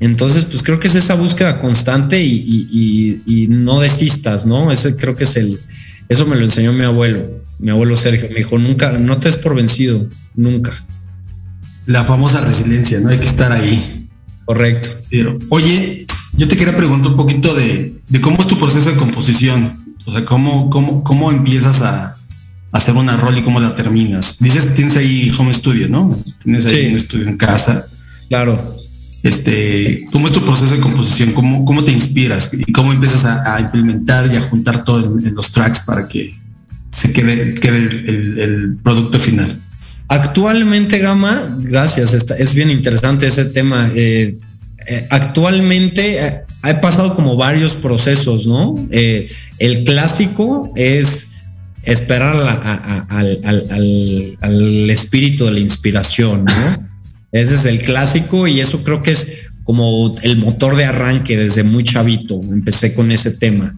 [0.00, 4.70] Entonces, pues creo que es esa búsqueda constante y, y, y, y no desistas, ¿no?
[4.70, 5.58] Ese creo que es el,
[6.08, 8.28] eso me lo enseñó mi abuelo, mi abuelo Sergio.
[8.30, 10.72] Me dijo, nunca, no te des por vencido, nunca.
[11.86, 13.08] La famosa resiliencia, ¿no?
[13.08, 14.08] Hay que estar ahí.
[14.44, 14.88] Correcto.
[15.10, 16.06] Pero, oye,
[16.36, 19.96] yo te quería preguntar un poquito de, de, cómo es tu proceso de composición.
[20.06, 22.16] O sea, cómo, cómo, cómo empiezas a,
[22.72, 24.38] hacer una rol y cómo la terminas.
[24.40, 26.18] Dices que tienes ahí home studio, ¿no?
[26.42, 26.86] Tienes ahí sí.
[26.88, 27.86] un estudio en casa.
[28.28, 28.76] Claro.
[29.28, 31.34] Este, ¿Cómo es tu proceso de composición?
[31.34, 32.50] ¿Cómo, cómo te inspiras?
[32.54, 36.32] ¿Y cómo empiezas a, implementar y a juntar todo en, los tracks para que
[36.90, 39.60] se quede, quede el, producto final?
[40.08, 43.90] Actualmente, Gama, gracias, es bien interesante ese tema.
[43.94, 44.38] Eh,
[44.86, 48.74] eh, actualmente eh, he pasado como varios procesos, ¿no?
[48.90, 51.32] Eh, el clásico es
[51.82, 52.34] esperar
[53.10, 53.66] al, al,
[54.40, 56.87] al, espíritu de la inspiración, ¿no?
[57.32, 61.62] Ese es el clásico y eso creo que es como el motor de arranque desde
[61.62, 62.40] muy chavito.
[62.42, 63.76] Empecé con ese tema.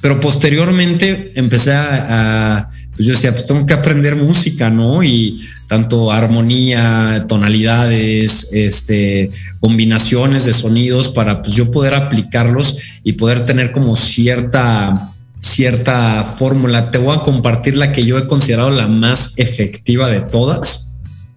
[0.00, 5.02] Pero posteriormente empecé a, a pues yo decía, pues tengo que aprender música, ¿no?
[5.02, 13.46] Y tanto armonía, tonalidades, este, combinaciones de sonidos para pues yo poder aplicarlos y poder
[13.46, 16.90] tener como cierta, cierta fórmula.
[16.90, 20.89] Te voy a compartir la que yo he considerado la más efectiva de todas.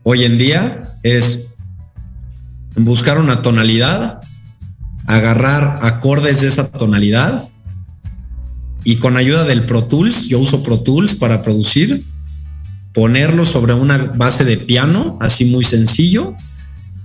[0.05, 1.55] Hoy en día es
[2.75, 4.19] buscar una tonalidad,
[5.07, 7.47] agarrar acordes de esa tonalidad
[8.83, 12.03] y con ayuda del Pro Tools, yo uso Pro Tools para producir,
[12.93, 16.35] ponerlo sobre una base de piano, así muy sencillo,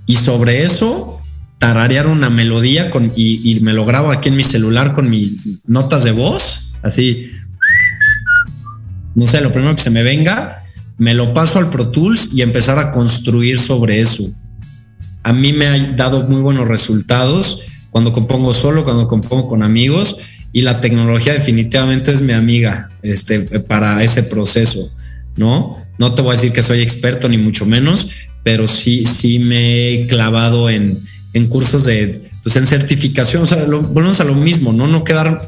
[0.05, 1.21] y sobre eso
[1.57, 5.61] tararear una melodía con, y, y me lo grabo aquí en mi celular con mis
[5.65, 7.31] notas de voz, así,
[9.15, 10.58] no sé, lo primero que se me venga,
[10.99, 14.29] me lo paso al Pro Tools y empezar a construir sobre eso.
[15.23, 20.17] A mí me ha dado muy buenos resultados cuando compongo solo, cuando compongo con amigos
[20.51, 24.93] y la tecnología definitivamente es mi amiga este, para ese proceso,
[25.37, 25.77] ¿no?
[25.97, 28.09] No te voy a decir que soy experto ni mucho menos,
[28.43, 31.01] pero sí, sí me he clavado en,
[31.33, 34.87] en cursos de, pues en certificación, o sea, lo, volvemos a lo mismo, ¿no?
[34.87, 35.41] No quedar,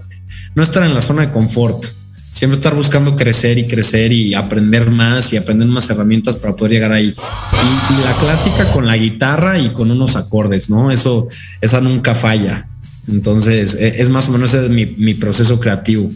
[0.56, 1.86] no estar en la zona de confort,
[2.32, 6.74] siempre estar buscando crecer y crecer y aprender más y aprender más herramientas para poder
[6.74, 7.14] llegar ahí.
[7.14, 10.92] Y, la clásica con la guitarra y con unos acordes, ¿no?
[10.92, 11.28] Eso,
[11.60, 12.68] esa nunca falla.
[13.08, 16.10] Entonces, es más o menos ese es mi, mi proceso creativo.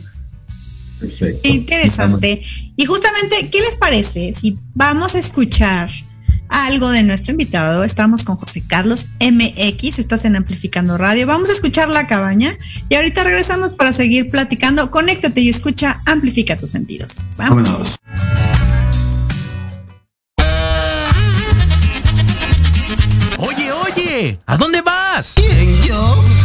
[0.99, 1.47] Perfecto.
[1.47, 2.41] Interesante.
[2.77, 5.89] Y justamente, ¿qué les parece si vamos a escuchar
[6.49, 7.83] algo de nuestro invitado?
[7.83, 11.27] Estamos con José Carlos MX, estás en Amplificando Radio.
[11.27, 12.57] Vamos a escuchar La Cabaña
[12.89, 14.91] y ahorita regresamos para seguir platicando.
[14.91, 17.25] Conéctate y escucha, amplifica tus sentidos.
[17.37, 17.63] Vamos.
[17.63, 17.99] Vámonos.
[23.37, 25.33] Oye, oye, ¿a dónde vas?
[25.35, 26.44] ¿Quién, yo?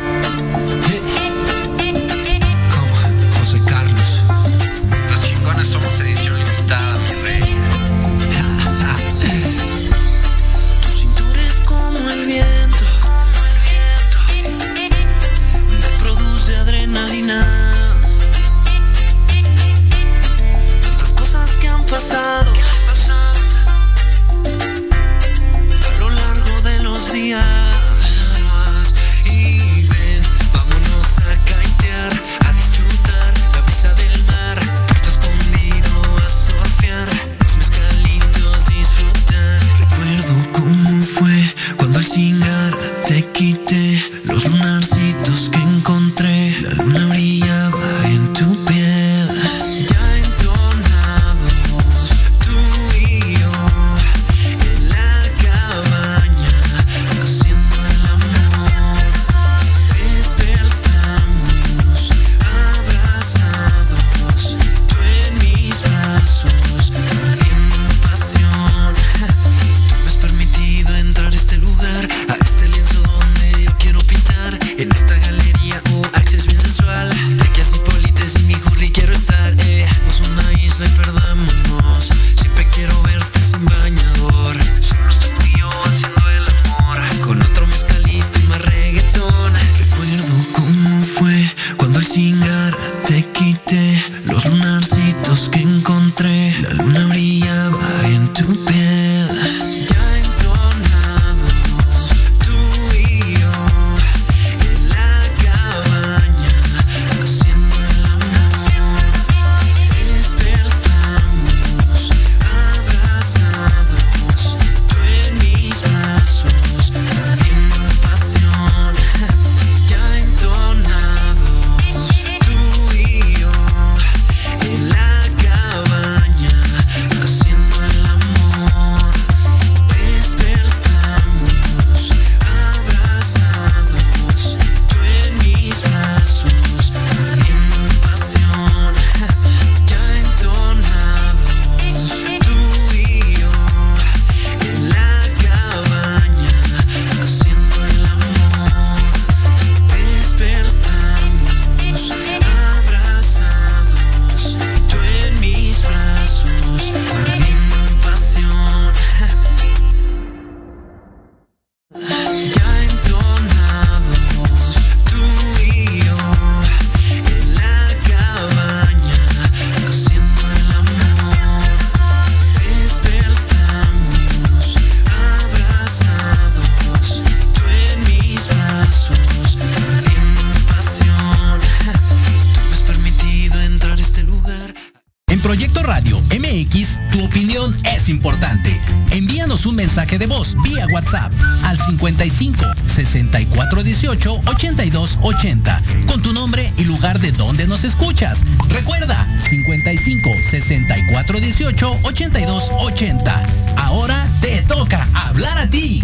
[201.61, 203.43] 64 18 82 80.
[203.77, 206.01] Ahora te toca hablar a ti.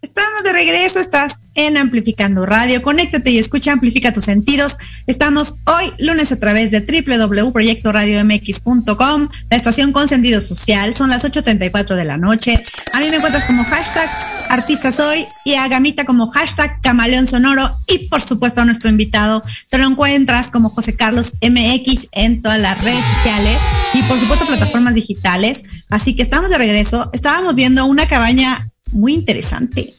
[0.00, 2.82] Estamos de regreso, estás en Amplificando Radio.
[2.82, 4.78] Conéctate y escucha, amplifica tus sentidos.
[5.06, 10.94] Estamos hoy lunes a través de www.proyectoradiomx.com, la estación con sentido social.
[10.94, 12.64] Son las 8.34 de la noche.
[12.92, 14.08] A mí me encuentras como hashtag
[14.50, 19.42] artista soy y a Gamita como hashtag camaleón sonoro y por supuesto a nuestro invitado
[19.68, 23.58] te lo encuentras como José Carlos MX en todas las redes sociales
[23.94, 25.64] y por supuesto plataformas digitales.
[25.90, 27.10] Así que estamos de regreso.
[27.12, 29.94] Estábamos viendo una cabaña muy interesante.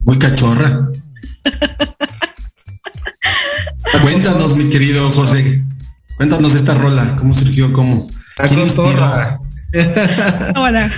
[0.00, 0.90] Muy cachorra.
[4.02, 5.64] Cuéntanos, mi querido José.
[6.16, 7.16] Cuéntanos de esta rola.
[7.16, 7.72] ¿Cómo surgió?
[7.72, 8.08] ¿Cómo?
[10.56, 10.92] Hola.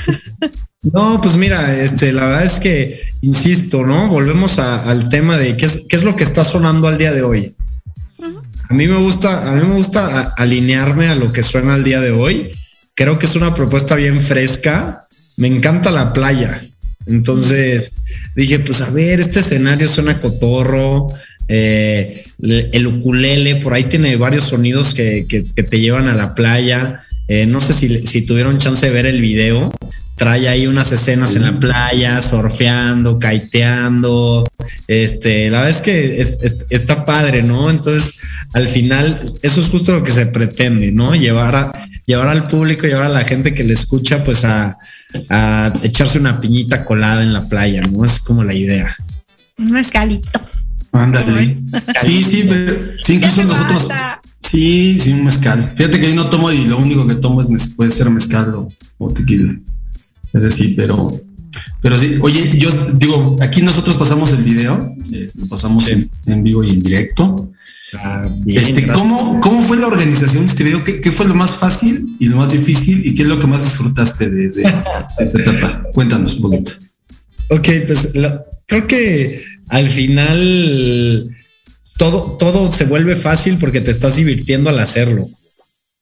[0.93, 4.09] No, pues mira, este, la verdad es que, insisto, ¿no?
[4.09, 7.13] Volvemos a- al tema de qué es, qué es lo que está sonando al día
[7.13, 7.55] de hoy.
[8.69, 12.01] A mí me gusta, a mí me gusta alinearme a lo que suena al día
[12.01, 12.51] de hoy.
[12.95, 15.07] Creo que es una propuesta bien fresca.
[15.37, 16.63] Me encanta la playa.
[17.07, 17.93] Entonces
[18.37, 21.09] dije, pues a ver, este escenario suena cotorro.
[21.53, 22.23] Eh,
[22.73, 27.03] el ukulele, por ahí tiene varios sonidos que, que- que te llevan a la playa.
[27.29, 29.73] Eh, no sé si, si tuvieron chance de ver el video.
[30.17, 34.47] Trae ahí unas escenas en la playa, surfeando, kaiteando.
[34.87, 37.71] Este, la verdad es que es- es- está padre, ¿no?
[37.71, 38.13] Entonces,
[38.53, 41.15] al final, eso es justo lo que se pretende, ¿no?
[41.15, 41.73] Llevar a,
[42.07, 44.77] llevar al público, llevar a la gente que le escucha, pues a,
[45.31, 48.05] a echarse una piñita colada en la playa, ¿no?
[48.05, 48.95] Es como la idea.
[49.59, 50.31] Un mezcalito.
[50.93, 51.63] Ándale.
[52.05, 53.89] Sí, sí, pero- sí, incluso nosotros.
[53.89, 54.21] basta.
[54.41, 55.71] Sí, sí, un mezcal.
[55.77, 58.69] Fíjate que yo no tomo y lo único que tomo es puede ser mezcal o,
[58.99, 59.55] o tequila.
[60.33, 61.13] Es decir, pero,
[61.81, 62.17] pero sí.
[62.21, 65.93] Oye, yo digo, aquí nosotros pasamos el video, eh, lo pasamos Sí.
[65.93, 67.53] en, en vivo y en directo.
[67.95, 68.87] Ah, bien, Este.
[68.89, 70.83] ¿cómo, ¿Cómo fue la organización de este video?
[70.85, 73.05] ¿Qué, qué fue lo más fácil y lo más difícil?
[73.07, 75.85] ¿Y qué es lo que más disfrutaste de, de, de esta etapa?
[75.93, 76.73] Cuéntanos un poquito.
[77.51, 81.31] Ok, pues lo- creo que al final
[81.97, 85.29] todo, todo se vuelve fácil porque te estás divirtiendo al hacerlo,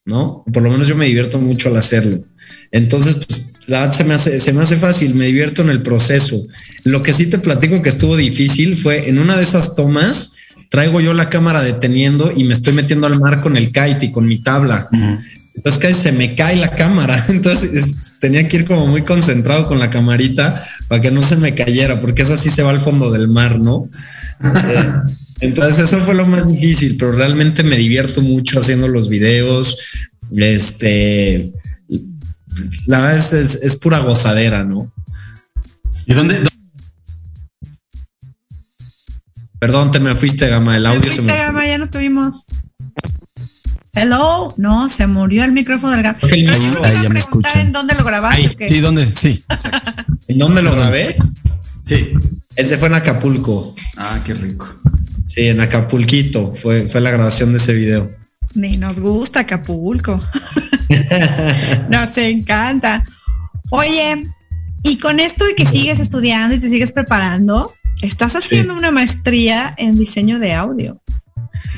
[0.04, 0.44] ¿no?
[0.52, 2.24] Por lo menos yo me divierto mucho al hacerlo.
[2.70, 5.82] Entonces, pues la verdad se me hace, se me hace fácil, me divierto en el
[5.82, 6.40] proceso.
[6.84, 10.36] Lo que sí te platico que estuvo difícil fue en una de esas tomas,
[10.70, 14.12] traigo yo la cámara deteniendo y me estoy metiendo al mar con el kite y
[14.12, 14.88] con mi tabla.
[15.54, 17.22] Entonces casi se me cae la cámara.
[17.28, 21.36] Entonces es- tenía que ir como muy concentrado con la camarita para que no se
[21.36, 23.88] me cayera, porque esa sí se va al fondo del mar, ¿no?
[24.42, 24.92] Eh,
[25.40, 29.78] entonces eso fue lo más difícil, pero realmente me divierto mucho haciendo los videos.
[30.36, 31.52] Este,
[32.86, 34.92] la verdad es, es- es pura gozadera, ¿no?
[36.06, 36.36] ¿Y dónde?
[39.58, 42.44] Perdón, te me fuiste, Gama, el audio se me Fuiste, Gama, ya no tuvimos.
[44.00, 46.26] Hello, no, se murió el micrófono del gato.
[46.26, 46.46] Ahí-
[47.02, 47.60] ya me escuchan.
[47.60, 48.68] ¿En dónde lo grabaste?
[48.68, 49.12] Sí, ¿dónde?
[49.12, 49.44] Sí.
[50.28, 51.16] ¿En dónde lo grabé?
[51.84, 52.12] Sí.
[52.54, 53.74] Ese fue en Acapulco.
[53.96, 54.68] Ah, qué rico.
[55.26, 58.10] Sí, en Acapulquito fue, fue la grabación de ese video.
[58.54, 60.20] Ni nos gusta Acapulco.
[61.88, 63.02] nos encanta.
[63.70, 64.24] Oye,
[64.82, 67.72] y con esto de que sigues estudiando y te sigues preparando,
[68.02, 71.00] estás haciendo una maestría en diseño de audio.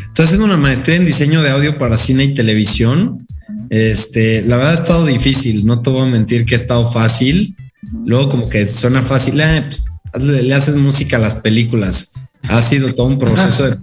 [0.08, 3.26] Estoy haciendo una maestría en diseño de audio para cine y televisión.
[3.70, 7.56] Este, la verdad ha estado difícil, no te voy a mentir que ha estado fácil.
[8.04, 9.64] Luego como que suena fácil, "Ah,
[10.12, 12.12] pues, le haces música a las películas.
[12.48, 13.76] Ha sido todo un proceso de,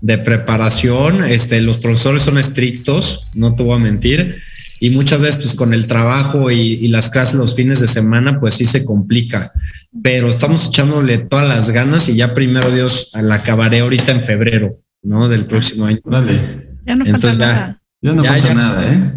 [0.00, 1.24] de preparación.
[1.24, 4.36] Este, los profesores son estrictos, no te voy a mentir.
[4.80, 8.38] Y muchas veces, pues con el trabajo y, y las clases los fines de semana,
[8.40, 9.52] pues sí se complica.
[10.02, 14.78] Pero estamos echándole todas las ganas y ya primero Dios la acabaré ahorita en febrero,
[15.08, 15.28] ¿no?
[15.28, 15.98] Del próximo año.
[16.04, 17.80] Ya no falta Entonces, nada.
[18.02, 18.54] Ya no Ya, falta ya.
[18.54, 19.12] nada, ¿eh?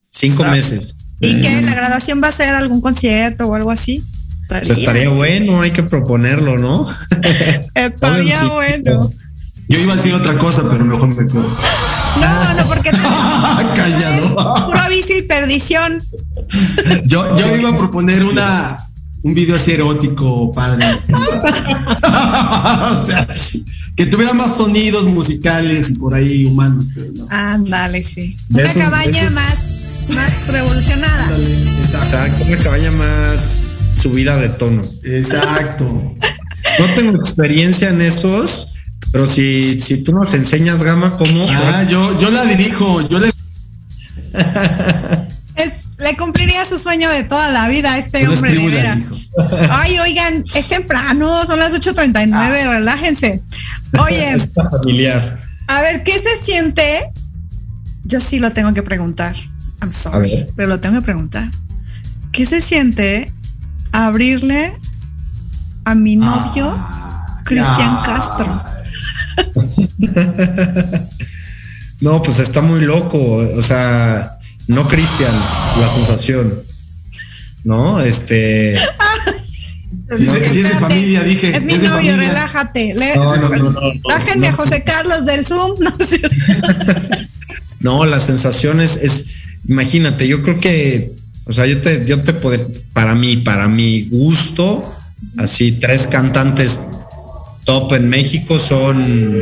[0.00, 0.96] Cinco meses.
[1.20, 1.62] ¿Y qué?
[1.62, 4.02] ¿La graduación va a ser algún concierto o algo así?
[4.46, 6.86] O sea, estaría bueno, hay que proponerlo, ¿no?
[7.74, 8.46] Estaría Sí.
[8.52, 9.10] bueno.
[9.68, 11.42] Yo iba a decir otra cosa, pero mejor me quedo.
[12.20, 12.96] No, no, porque te-
[13.74, 14.66] Callado.
[14.66, 15.98] puro vicio y perdición.
[17.06, 18.78] Yo, yo iba a proponer una
[19.26, 20.84] un video así erótico, padre.
[22.92, 23.26] o sea,
[23.96, 26.90] que tuviera más sonidos musicales y por ahí humanos.
[26.94, 27.26] Pero no.
[27.28, 28.36] Ándale, sí.
[28.48, 29.56] De Una esos- cabaña esos- más
[30.10, 31.30] más revolucionada.
[32.02, 33.62] O sea, una cabaña más
[34.00, 34.82] subida de tono.
[35.02, 35.84] Exacto.
[36.78, 38.74] No tengo experiencia en esos,
[39.10, 41.44] pero si, si tú nos enseñas, Gama, cómo.
[41.50, 43.32] Ah, yo, yo la dirijo, yo le.
[46.08, 49.16] Le cumpliría su sueño de toda la vida a este hombre de dirijo.
[49.70, 52.70] Ay, oigan, es temprano, son las 8.39, Ah.
[52.74, 53.42] relájense.
[53.98, 55.40] Oye, Es familiar.
[55.66, 57.10] a ver, ¿qué se siente?
[58.04, 59.34] Yo sí lo tengo que preguntar.
[59.82, 60.50] I'm A sorry, ver.
[60.54, 61.50] pero lo tengo que preguntar.
[62.32, 63.32] ¿Qué se siente
[63.90, 64.78] abrirle
[65.84, 67.96] a mi novio, Ah, Cristian.
[68.04, 68.62] Castro?
[72.00, 73.18] No, pues está muy loco.
[73.56, 74.35] O sea,
[74.68, 75.32] no Cristian,
[75.80, 76.54] la sensación.
[77.64, 78.00] ¿No?
[78.00, 78.78] Este.
[80.16, 81.56] Sí, es de familia, dije.
[81.56, 82.16] Es mi es novio, familia.
[82.16, 82.94] relájate.
[82.94, 84.52] Le- No, no, no, no, no, Bájenme a.
[84.52, 85.74] José Carlos del Zoom.
[85.80, 86.36] No, es cierto.
[87.80, 89.26] No, la sensación es, es-
[89.68, 91.10] imagínate, yo creo que,
[91.44, 94.88] o sea, yo te, yo te puedo, para mí, para mi gusto,
[95.38, 96.78] así tres cantantes
[97.64, 99.40] top en México son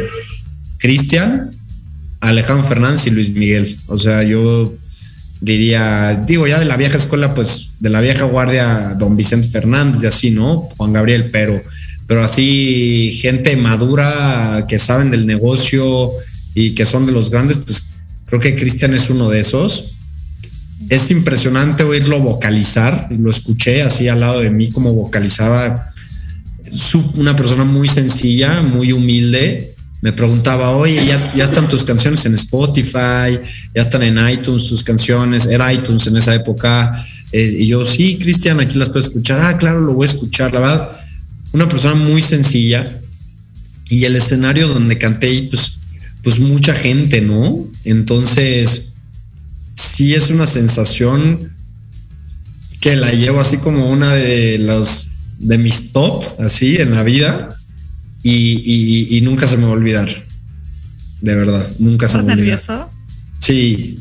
[0.78, 1.50] Cristian,
[2.20, 3.76] Alejandro Fernández y Luis Miguel.
[3.88, 4.72] O sea, yo
[5.44, 10.02] diría, digo, ya de la vieja escuela, pues de la vieja guardia, don Vicente Fernández
[10.02, 10.68] y así, ¿no?
[10.76, 11.62] Juan Gabriel, pero,
[12.06, 16.10] pero así gente madura que saben del negocio
[16.54, 17.90] y que son de los grandes, pues
[18.26, 19.90] creo que Cristian es uno de esos.
[20.88, 25.90] Es impresionante oírlo vocalizar, lo escuché así al lado de mí como vocalizaba.
[27.16, 29.73] Una persona muy sencilla, muy humilde.
[30.04, 31.02] Me preguntaba, oye,
[31.34, 33.40] ya, están tus canciones en Spotify,
[33.74, 36.90] ya están en iTunes tus canciones, era iTunes en esa época.
[37.32, 39.40] Eh, y yo, sí, Cristian, aquí las puedo escuchar.
[39.40, 40.52] Ah, claro, lo voy a escuchar.
[40.52, 40.90] La verdad,
[41.54, 43.00] una persona muy sencilla.
[43.88, 45.78] Y el escenario donde canté, pues,
[46.22, 47.66] pues mucha gente, ¿no?
[47.84, 48.92] Entonces,
[49.72, 51.50] sí es una sensación
[52.78, 57.53] que la llevo así como una de los de mis top, así en la vida,
[58.24, 58.32] y,
[59.12, 60.08] y- y nunca se me va a olvidar.
[61.20, 62.58] De verdad, nunca se me ¿Estás va a olvidar.
[62.58, 62.90] nervioso?
[63.38, 63.96] Sí,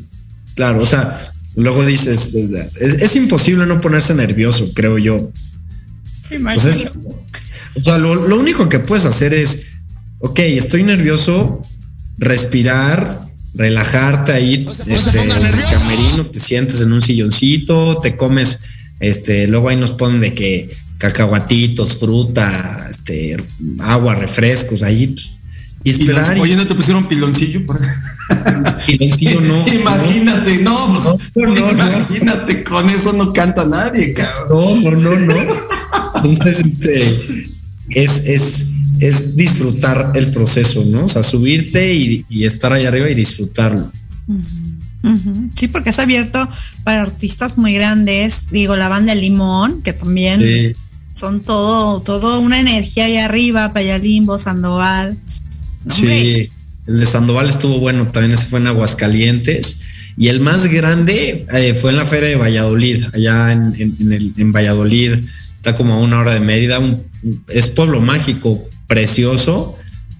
[0.55, 5.32] claro, o sea, luego dices, es, es imposible no ponerse nervioso, creo yo.
[6.41, 6.91] Pues es-
[7.76, 9.67] o sea, lo, lo único que puedes hacer es,
[10.19, 11.61] ok, estoy nervioso,
[12.17, 13.21] respirar,
[13.55, 18.61] relajarte ahí, este, en el camerino, te sientes en un silloncito, te comes,
[18.99, 23.37] este, luego ahí nos ponen de que cacahuatitos, fruta, este,
[23.79, 25.31] agua, refrescos, ahí, pues,
[25.83, 26.33] y esperar.
[26.35, 27.65] Pilon- Oye, ¿no te pusieron piloncillo?
[27.65, 27.81] Por...
[28.87, 29.67] piloncillo no.
[29.67, 31.71] Imagínate, no, pues, No, no, no.
[31.71, 34.83] imagínate, con eso no canta nadie, cabrón.
[34.83, 35.53] No, no, no, no.
[36.23, 37.45] Entonces, este
[37.89, 38.65] es, es,
[38.99, 41.03] es disfrutar el proceso, ¿no?
[41.03, 43.91] O sea, subirte y, y estar ahí arriba y disfrutarlo.
[45.57, 46.47] Sí, porque es abierto
[46.85, 48.47] para artistas muy grandes.
[48.51, 50.71] Digo, la banda Limón, que también Sí.
[51.14, 55.18] Son todo, todo una energía ahí arriba, Playa Limbo, Sandoval.
[55.88, 56.49] Sí,
[56.88, 59.82] el de Sandoval estuvo bueno, también ese fue en Aguascalientes.
[60.18, 64.14] Y el más grande eh, fue en la Feria de Valladolid, allá en, en- en
[64.14, 65.14] el- en Valladolid,
[65.55, 67.03] está como a una hora de Mérida, un-
[67.49, 69.76] es pueblo mágico, precioso,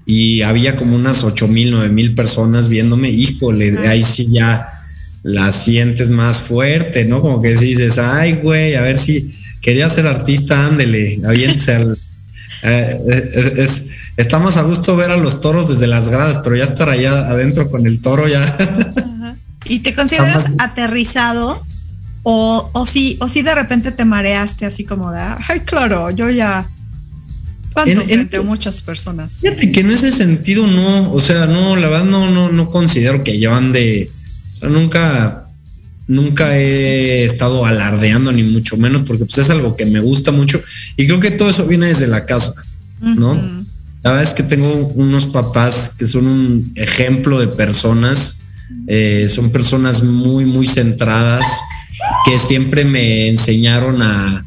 [0.06, 4.68] y había como unas ocho mil, nueve mil personas viéndome, híjole, ahí sí ya
[5.22, 7.22] la sientes más fuerte, ¿no?
[7.22, 9.32] Como que dices, ay, güey, a ver si
[9.64, 11.98] quería ser artista, ándele, aviéntese al...
[12.66, 16.56] Eh, eh, es, está más a gusto ver a los toros desde las gradas, pero
[16.56, 18.42] ya estar allá adentro con el toro ya.
[18.42, 19.36] Ajá.
[19.66, 20.52] ¿Y te consideras Jamás.
[20.60, 21.62] aterrizado?
[22.26, 26.30] O, o si, o si de repente te mareaste así como de, ay, claro, yo
[26.30, 26.70] ya.
[27.74, 29.40] ¿Cuánto En- en- frente a muchas personas?
[29.42, 33.26] Fíjate que en ese sentido no, o sea, no, la verdad no, no, no considero
[33.26, 34.10] que yo ande,
[34.62, 35.43] nunca,
[36.08, 40.62] nunca he estado alardeando ni mucho menos, porque pues es algo que me gusta mucho
[40.98, 42.54] y creo que todo eso viene desde la casa.
[43.02, 43.34] ¿no?
[44.04, 48.42] La verdad es que tengo unos papás que son un ejemplo de personas,
[48.88, 51.46] eh, son personas muy, muy centradas,
[52.26, 54.46] que siempre me enseñaron a,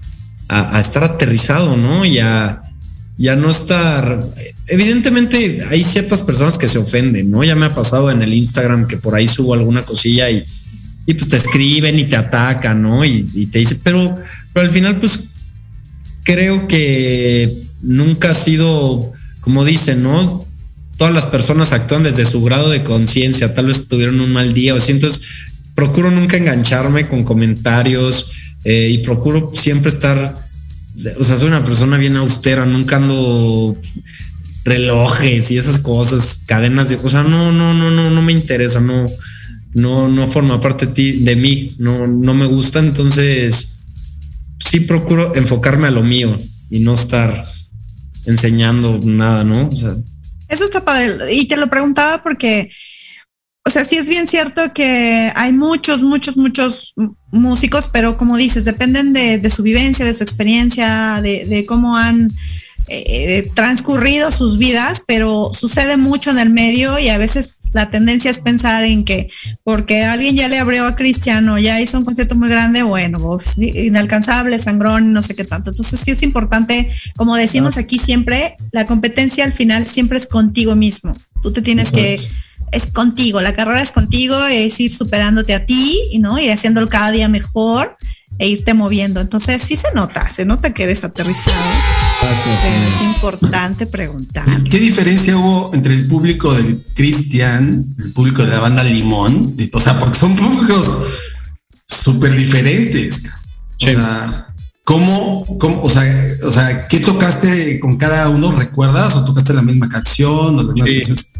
[0.49, 2.05] a- a estar aterrizado, ¿no?
[2.05, 2.61] Y a,
[3.17, 4.21] y a no estar...
[4.69, 7.45] Evidentemente hay ciertas personas que se ofenden, ¿no?
[7.45, 10.45] Ya me ha pasado en el Instagram que por ahí subo alguna cosilla y,
[11.07, 13.05] y pues te escriben y te atacan, ¿no?
[13.05, 14.17] Y, te dicen, pero,
[14.53, 15.29] pero al final pues
[16.25, 20.45] creo que nunca ha sido, como dicen, ¿no?
[20.97, 24.75] Todas las personas actúan desde su grado de conciencia, tal vez tuvieron un mal día
[24.75, 25.23] o así, entonces
[25.77, 28.33] procuro nunca engancharme con comentarios
[28.65, 30.35] eh, y procuro siempre estar,
[31.19, 33.79] o sea, soy una persona bien austera, nunca ando
[34.65, 38.81] relojes y esas cosas, cadenas de, o sea, no, no, no, no, no me interesa,
[38.81, 39.07] no,
[39.77, 43.85] no, no forma parte de mí, no, no me gusta, entonces
[44.65, 46.39] sí procuro enfocarme a lo mío
[46.71, 47.45] y no estar
[48.25, 49.69] enseñando nada, ¿no?
[50.49, 51.35] Eso está padre.
[51.35, 52.71] Y te lo preguntaba porque,
[53.67, 56.95] o sea, sí es bien cierto que hay muchos, muchos, muchos
[57.31, 61.99] músicos, pero como dices, dependen de, de su vivencia, de su experiencia, de, de cómo
[61.99, 62.31] han
[62.89, 68.31] eh, transcurrido sus vidas, pero sucede mucho en el medio y a veces la tendencia
[68.31, 69.29] es pensar en que
[69.63, 73.59] porque alguien ya le abrió a Cristiano, ya hizo un concierto muy grande, bueno, pues,
[73.59, 75.71] inalcanzable, sangrón, no sé qué tanto.
[75.71, 80.75] Entonces sí es importante, como decimos aquí siempre, la competencia al final siempre es contigo
[80.75, 81.15] mismo.
[81.43, 82.33] Tú te tienes Exacto.
[82.73, 86.39] que es contigo, la carrera es contigo, es ir superándote a ti, ¿no?
[86.39, 87.97] Ir haciéndolo cada día mejor
[88.39, 89.21] e irte moviendo.
[89.21, 91.57] Entonces sí se nota, se nota que eres aterrizado.
[92.23, 94.45] es importante preguntar.
[94.71, 99.57] ¿Qué diferencia hubo entre el público de Cristian, el público de la banda Limón?
[99.73, 101.07] O sea, porque son públicos
[101.87, 103.23] súper diferentes.
[103.79, 103.89] Sí.
[103.89, 106.03] O sea, ¿cómo, cómo, o sea,
[106.43, 108.53] o sea, qué tocaste con cada uno?
[108.53, 109.15] ¿Recuerdas?
[109.17, 110.59] ¿O tocaste la misma canción?
[110.59, 110.97] O, las mismas sí.
[110.99, 111.33] canciones?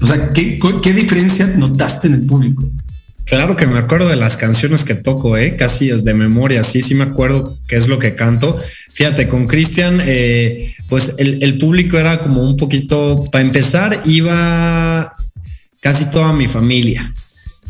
[0.00, 2.64] o sea, ¿qué, ¿qué diferencia notaste en el público?
[3.28, 5.54] Claro que me acuerdo de las canciones que toco, ¿eh?
[5.54, 8.58] casi de memoria, sí, sí me acuerdo qué es lo que canto.
[8.88, 15.14] Fíjate, con Cristian, eh, pues el, el, público era como un poquito, para empezar, iba
[15.82, 17.12] casi toda mi familia,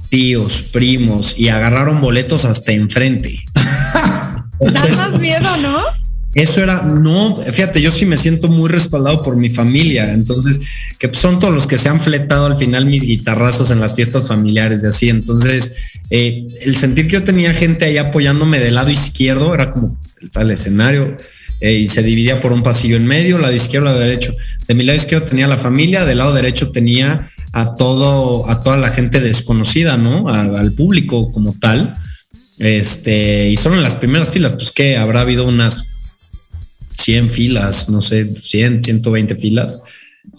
[0.08, 3.36] tíos, primos, y agarraron boletos hasta enfrente.
[4.60, 5.97] Entonces, da más miedo, ¿no?
[6.38, 10.60] Eso era, no, fíjate, yo sí me siento muy respaldado por mi familia, entonces,
[10.96, 14.28] que son todos los que se han fletado al final mis guitarrazos en las fiestas
[14.28, 18.88] familiares de así, entonces, eh, el sentir que yo tenía gente ahí apoyándome del lado
[18.88, 19.98] izquierdo era como
[20.38, 21.16] el escenario
[21.60, 24.32] eh, y se dividía por un pasillo en medio, lado izquierdo, lado derecho.
[24.68, 28.76] De mi lado izquierdo tenía la familia, del lado derecho tenía a todo, a toda
[28.76, 30.28] la gente desconocida, ¿no?
[30.28, 31.98] Al público como tal.
[32.60, 35.97] Este, y solo en las primeras filas, pues que habrá habido unas
[36.98, 39.82] 100 filas, no sé, 100, 120 filas.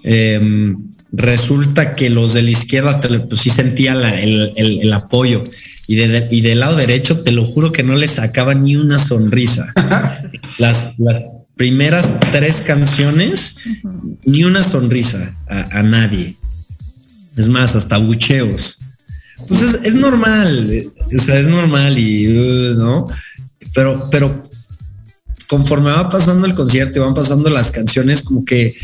[0.03, 0.73] Eh,
[1.11, 5.43] resulta que los de la izquierda pues sí sentía la, el, el, el, apoyo
[5.87, 8.99] y, de, y del lado derecho te lo juro que no le sacaba ni una
[8.99, 9.73] sonrisa.
[10.59, 11.23] las, las,
[11.59, 14.17] primeras tres canciones, uh -huh.
[14.23, 16.37] ni una sonrisa a, a, nadie.
[17.35, 18.77] Es más, hasta bucheos.
[19.45, 20.71] Pues es, es normal,
[21.17, 23.07] o sea, es normal y, uh, ¿no?
[23.73, 24.48] Pero, pero
[25.49, 28.75] conforme va pasando el concierto y van pasando las canciones, como que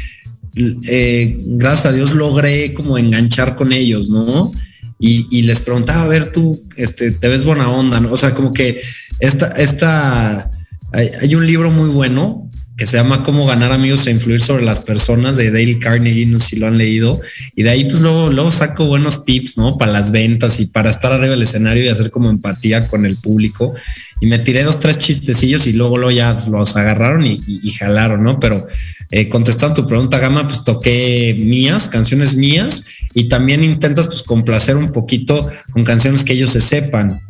[0.88, 4.52] eh, gracias a Dios logré como enganchar con ellos, ¿no?
[4.98, 8.12] Y, les preguntaba, a ver, tú, este, te ves buena onda, ¿no?
[8.12, 8.82] O sea, como que
[9.20, 10.50] esta, esta,
[10.92, 14.82] hay un libro muy bueno que se llama Cómo ganar amigos e influir sobre las
[14.82, 17.22] personas de Dale Carnegie, no sé si lo han leído,
[17.56, 19.78] y de ahí pues luego, luego saco buenos tips, ¿no?
[19.78, 23.16] Para las ventas y para estar arriba del escenario y hacer como empatía con el
[23.16, 23.74] público.
[24.20, 27.40] Y me tiré dos, tres chistecillos y luego, luego ya los agarraron y,
[27.72, 28.40] jalaron, ¿no?
[28.40, 28.66] Pero
[29.12, 34.76] eh, contestando tu pregunta, Gama, pues toqué mías, canciones mías, y también intentas pues complacer
[34.76, 37.25] un poquito con canciones que ellos se sepan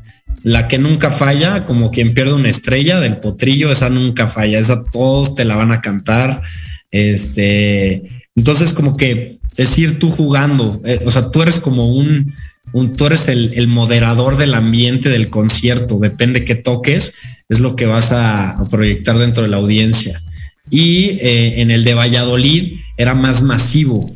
[0.45, 4.85] la que nunca falla, como quien pierde una estrella del potrillo, esa nunca falla, esa
[4.85, 6.43] todos te la van a cantar.
[6.91, 12.31] Este, entonces, como que es ir tú jugando, eh, o sea, tú eres como un,
[12.73, 17.15] un tú eres el, el, moderador del ambiente del concierto, depende qué toques,
[17.49, 20.21] es lo que vas a, proyectar dentro de la audiencia.
[20.69, 24.13] Y eh, en el de Valladolid era más masivo,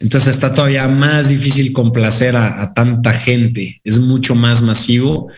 [0.00, 5.28] entonces está todavía más difícil complacer a, tanta gente, es mucho más masivo.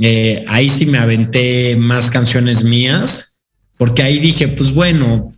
[0.00, 3.42] Eh, ahí sí me aventé más canciones mías,
[3.76, 5.32] porque ahí dije, pues bueno,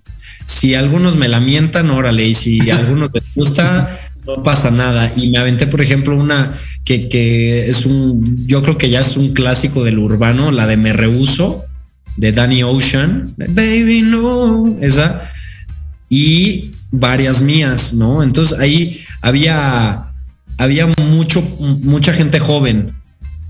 [0.45, 3.91] si algunos me la mientan, órale, y si algunos les gusta,
[4.27, 5.11] no pasa nada.
[5.17, 6.53] Y me aventé, por ejemplo, una
[6.85, 10.77] que, que es un, yo creo que ya es un clásico del urbano, la de
[10.77, 11.65] Me Rehuso,
[12.19, 15.23] de Danny Ocean, Baby No, esa.
[16.11, 18.23] Y varias mías, ¿no?
[18.23, 20.13] Entonces ahí había,
[20.57, 22.95] había mucho, mucha gente joven,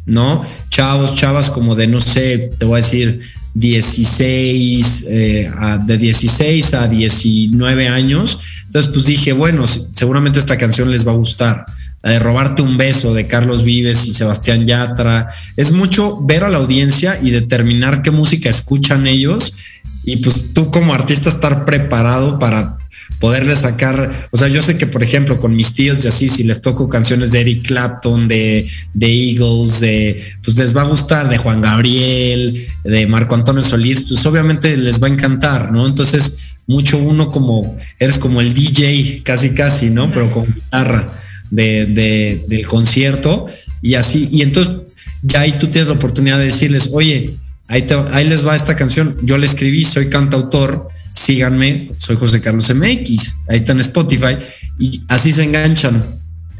[0.06, 0.44] ¿no?
[0.70, 3.20] Chavos, chavas como de, no sé, te voy a decir,
[3.54, 5.50] 16, eh,
[5.84, 8.40] de 16 a 19 años.
[8.66, 11.66] Entonces, pues dije, bueno, seguramente esta canción les va a gustar.
[12.02, 15.28] La de Robarte un beso de Carlos Vives y Sebastián Yatra.
[15.56, 19.56] Es mucho ver a la audiencia y determinar qué música escuchan ellos.
[20.04, 22.77] Y pues tú como artista estar preparado para
[23.18, 26.42] poderle sacar, o sea, yo sé que por ejemplo con mis tíos y así, si
[26.44, 31.28] les toco canciones de Eric Clapton, de, de Eagles, de, pues les va a gustar,
[31.28, 35.86] de Juan Gabriel, de Marco Antonio Solís, pues obviamente les va a encantar, ¿no?
[35.86, 40.10] Entonces, mucho uno como, eres como el DJ, casi casi, ¿no?
[40.12, 41.08] Pero con guitarra.
[41.50, 43.46] de, de, del concierto
[43.80, 44.74] y así, y entonces
[45.22, 47.36] ya ahí tú tienes la oportunidad de decirles, oye,
[47.68, 52.40] ahí, te, ahí les va esta canción, yo la escribí, soy cantautor, síganme, soy José
[52.40, 54.38] Carlos MX, ahí está en Spotify,
[54.78, 56.04] y así se enganchan.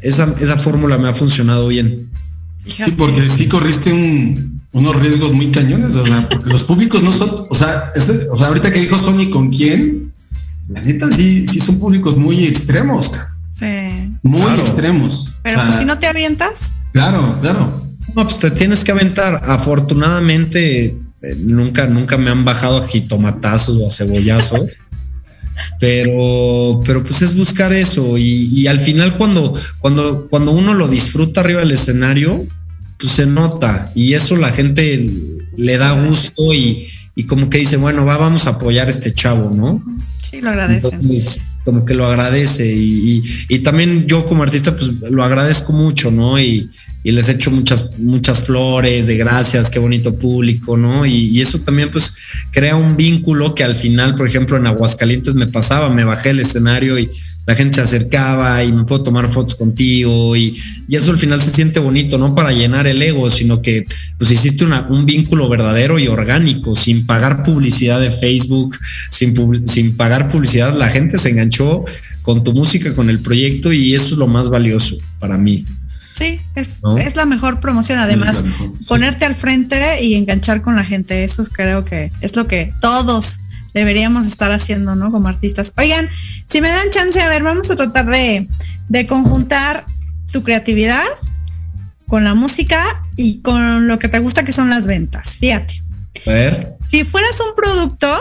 [0.01, 2.09] Esa, esa fórmula me ha funcionado bien.
[2.65, 7.11] Sí, porque sí corriste un, unos riesgos muy cañones, o sea, porque los públicos no
[7.11, 7.91] son, o sea,
[8.31, 10.13] o sea, ahorita que dijo Sony con quién,
[10.69, 13.11] la neta sí, sí son públicos muy extremos,
[13.51, 13.65] Sí.
[14.23, 14.61] muy Claro.
[14.61, 15.33] extremos.
[15.43, 17.85] Pero O sea, pues si no te avientas, Claro, claro.
[18.15, 19.41] No, pues te tienes que aventar.
[19.45, 24.77] Afortunadamente, eh, nunca, nunca me han bajado a jitomatazos o a cebollazos.
[25.79, 28.17] pero, pero pues es buscar eso.
[28.17, 32.45] Y, y al final, cuando, cuando, cuando uno lo disfruta arriba del escenario,
[32.97, 33.91] pues se nota.
[33.95, 35.09] Y eso la gente
[35.57, 39.13] le da gusto y, y como que dice, bueno, va, vamos a apoyar a este
[39.13, 39.83] chavo, ¿no?
[40.21, 40.93] sí lo agradecen.
[40.93, 46.09] Entonces, como que lo agradece y, y- también yo como artista pues lo agradezco mucho,
[46.09, 46.39] ¿no?
[46.39, 46.67] Y,
[47.01, 51.05] y les echo muchas, muchas flores de gracias, qué bonito público, ¿no?
[51.05, 52.13] Y, eso también pues
[52.51, 56.41] crea un vínculo que al final, por ejemplo, en Aguascalientes me pasaba, me bajé el
[56.41, 57.09] escenario y
[57.45, 60.57] la gente se acercaba y me puedo tomar fotos contigo y,
[60.89, 63.85] eso al final se siente bonito, no para llenar el ego, sino que
[64.17, 68.77] pues hiciste un vínculo verdadero y orgánico, sin pagar publicidad de Facebook,
[69.09, 71.58] sin, sin pagar publicidad, la gente se enganchó
[72.21, 75.65] con tu música, con el proyecto y eso es lo más valioso para mí.
[76.13, 76.97] Sí, es, ¿No?
[76.97, 77.99] es la mejor promoción.
[77.99, 78.85] Además, mejor, sí.
[78.87, 81.23] ponerte al frente y enganchar con la gente.
[81.23, 83.39] Eso es, creo que es lo que todos
[83.73, 85.11] deberíamos estar haciendo, ¿no?
[85.11, 85.73] Como artistas.
[85.77, 86.09] Oigan,
[86.45, 88.47] si me dan chance, a ver, vamos a tratar de,
[88.89, 89.85] de conjuntar
[90.31, 91.03] tu creatividad
[92.07, 92.81] con la música
[93.15, 95.37] y con lo que te gusta que son las ventas.
[95.37, 95.81] Fíjate,
[96.25, 98.11] A ver, si fueras un producto,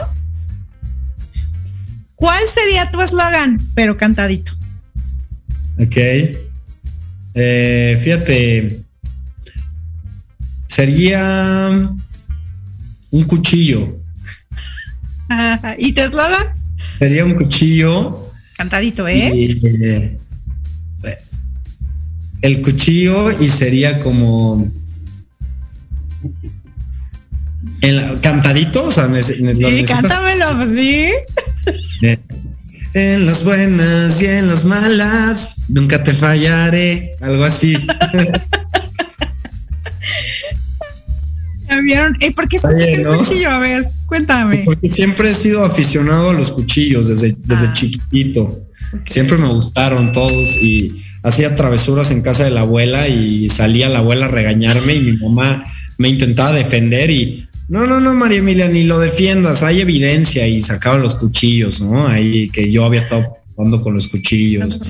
[2.19, 3.59] ¿cuál sería tu eslogan?
[3.75, 4.53] Pero cantadito.
[5.81, 5.97] ok.
[7.41, 8.81] Eh, fíjate,
[10.66, 11.71] sería
[13.11, 13.97] un cuchillo,
[15.79, 16.47] ¿Y tu eslogan?
[16.99, 18.25] sería un cuchillo
[18.57, 19.31] Cantadito, ¿eh?
[19.37, 20.19] Y, eh,
[22.43, 24.69] el cuchillo y sería como
[27.83, 31.11] el cantadito, o sea, Sí, necesitas- cántamelo, pues sí.
[32.99, 37.74] Eh, En las buenas y en las malas, nunca te fallaré, algo así.
[41.70, 42.16] ¿Ya vieron?
[42.20, 43.14] ¿Y por qué escogiste el ¿no?
[43.18, 43.51] cuchillo?
[43.51, 44.62] A ver, cuéntame.
[44.64, 47.72] Porque siempre he sido aficionado a los cuchillos desde, desde Ah.
[47.72, 48.64] chiquitito.
[49.07, 53.99] Siempre me gustaron todos y hacía travesuras en casa de la abuela y salía la
[53.99, 55.64] abuela a regañarme y mi mamá
[55.99, 60.59] me intentaba defender y no, no, no, María Emilia, ni lo defiendas, hay evidencia y
[60.61, 62.07] sacaba los cuchillos, ¿no?
[62.07, 64.81] Ahí que yo había estado jugando con los cuchillos.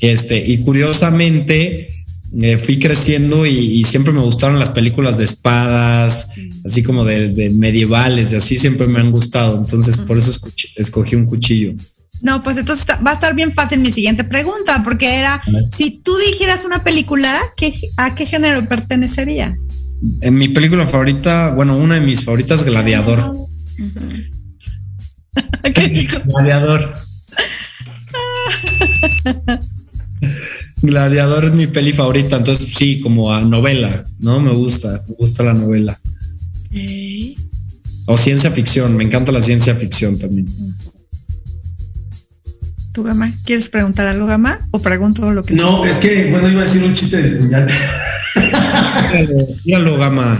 [0.00, 1.90] Este, y curiosamente
[2.40, 6.30] eh, fui creciendo y, y siempre me gustaron las películas de espadas,
[6.64, 9.58] así como de, de medievales y así siempre me han gustado.
[9.58, 10.32] Entonces por eso
[10.76, 11.74] escogí un cuchillo.
[12.22, 15.42] No, pues entonces va a estar bien fácil mi siguiente pregunta, porque era,
[15.76, 19.58] si tú dijeras una película, ¿qué, ¿a qué género pertenecería?
[20.20, 23.32] En mi película favorita, bueno, una de mis favoritas, Gladiador.
[25.74, 26.18] ¿Qué dijo?
[26.24, 26.94] Gladiador.
[30.82, 34.40] Gladiador es mi peli favorita, entonces sí, como a novela, ¿no?
[34.40, 36.00] Me gusta, me gusta la novela.
[38.06, 40.46] O ciencia ficción, me encanta la ciencia ficción también.
[42.92, 43.32] ¿Tú, Gama?
[43.46, 44.58] ¿Quieres preguntar algo, Gama?
[44.70, 47.66] ¿O pregunto lo que No, es que, bueno, iba a decir un chiste de puñal.
[49.64, 50.38] Míralo, Gama.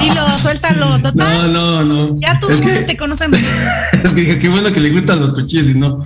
[0.00, 1.52] Dilo, suéltalo, total.
[1.52, 2.16] No, no, no.
[2.18, 3.38] Ya todo es el mundo que, te conocemos.
[4.04, 5.98] es que dije, qué bueno que le gustan los cuchillos y no.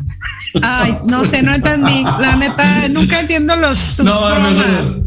[0.60, 2.02] Ay, no sé, no entendí.
[2.02, 4.52] La neta, nunca entiendo los tus No, bromas.
[4.52, 5.02] mejor.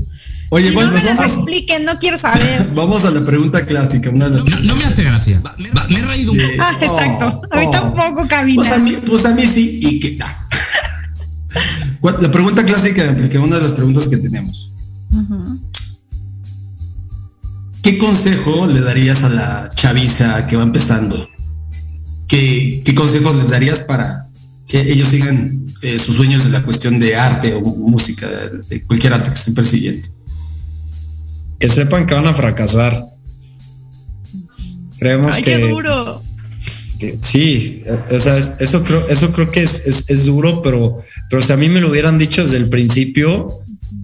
[0.54, 2.70] Oye, bueno, no me las vamos, expliquen, no quiero saber.
[2.76, 5.40] vamos a la pregunta clásica, una de las No, no me hace gracia.
[5.40, 7.42] Va, me he reído un Eh, Ah, exacto.
[7.50, 7.72] A mí oh.
[7.72, 8.56] tampoco, cabina.
[8.62, 10.18] Pues a mí, pues a mí sí, y que.
[10.22, 10.48] ah.
[12.02, 14.74] ¿Cuál- La pregunta clásica, que una de las preguntas que tenemos.
[17.82, 21.30] ¿Qué consejo le darías a la chaviza que va empezando?
[22.28, 24.28] ¿Qué, qué consejos les darías para
[24.68, 28.84] que ellos sigan eh, sus sueños en la cuestión de arte o música, de, de
[28.86, 30.11] cualquier arte que estén persiguiendo?
[31.62, 33.06] Que sepan que van a fracasar.
[35.00, 36.24] Creemos Ay, que, qué duro.
[37.00, 40.98] que sí, o sea, es- eso creo, eso creo que es, es- es duro, pero,
[41.30, 43.48] pero si a mí me lo hubieran dicho desde el principio,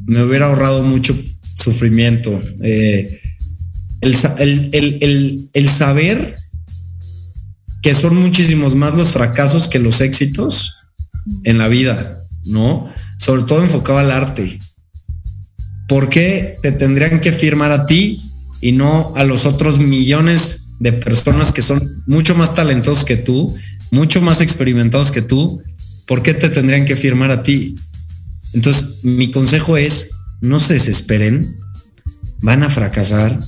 [0.05, 1.15] me hubiera ahorrado mucho
[1.55, 2.39] sufrimiento.
[2.63, 3.21] Eh,
[4.01, 6.35] el- el- el- el saber
[7.81, 10.77] que son muchísimos más los fracasos que los éxitos
[11.43, 12.87] en la vida, ¿no?
[13.19, 14.59] sobre todo enfocado al arte.
[15.87, 18.21] ¿Por qué te tendrían que firmar a ti
[18.61, 23.55] y no a los otros millones de personas que son mucho más talentosos que tú,
[23.91, 25.61] mucho más experimentados que tú?
[26.05, 27.75] ¿Por qué te tendrían que firmar a ti?
[28.53, 30.11] Entonces, mi consejo es,
[30.41, 31.55] no se desesperen,
[32.41, 33.39] van a fracasar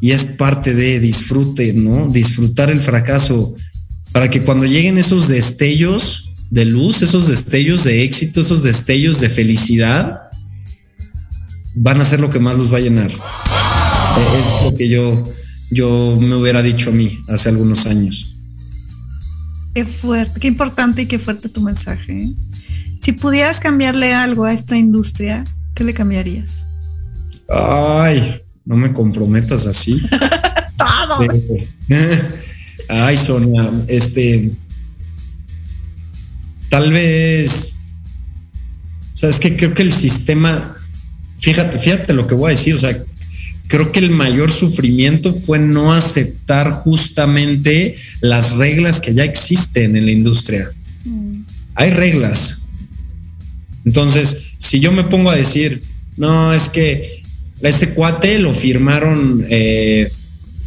[0.00, 2.06] y es parte de disfrute, ¿no?
[2.08, 3.54] Disfrutar el fracaso
[4.12, 9.28] para que cuando lleguen esos destellos de luz, esos destellos de éxito, esos destellos de
[9.28, 10.29] felicidad,
[11.74, 13.10] van a ser lo que más los va a llenar.
[13.10, 15.22] Es lo que yo,
[15.70, 18.36] yo me hubiera dicho a mí hace algunos años.
[19.74, 22.24] Qué fuerte, qué importante y qué fuerte tu mensaje.
[22.24, 22.32] ¿eh?
[22.98, 25.44] Si pudieras cambiarle algo a esta industria,
[25.74, 26.66] ¿qué le cambiarías?
[27.48, 30.00] Ay, no me comprometas así.
[30.76, 31.26] Todo.
[32.88, 34.50] Ay, Sonia, este.
[36.68, 37.76] Tal vez.
[39.14, 40.79] O sea, es que creo que el sistema.
[41.40, 42.74] Fíjate, fíjate lo que voy a decir.
[42.74, 43.02] O sea,
[43.66, 50.06] creo que el mayor sufrimiento fue no aceptar justamente las reglas que ya existen en
[50.06, 50.70] la industria.
[51.04, 51.42] Mm.
[51.74, 52.62] Hay reglas.
[53.84, 55.82] Entonces, si yo me pongo a decir,
[56.16, 57.02] no, es que
[57.62, 60.10] ese cuate lo firmaron eh,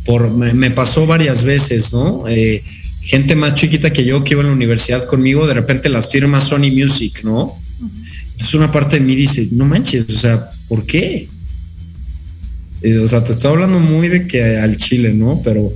[0.05, 2.27] por, me, pasó varias veces, ¿no?
[2.27, 2.63] Eh,
[3.01, 6.39] gente más chiquita que yo que iba a la universidad conmigo, de repente las firma
[6.39, 7.57] Sony Music, ¿no?
[8.33, 11.27] Entonces una parte de mí dice, no manches, o sea, ¿por qué?
[12.81, 15.41] Eh, o sea, te estoy hablando muy de que al Chile, ¿no?
[15.43, 15.71] Pero,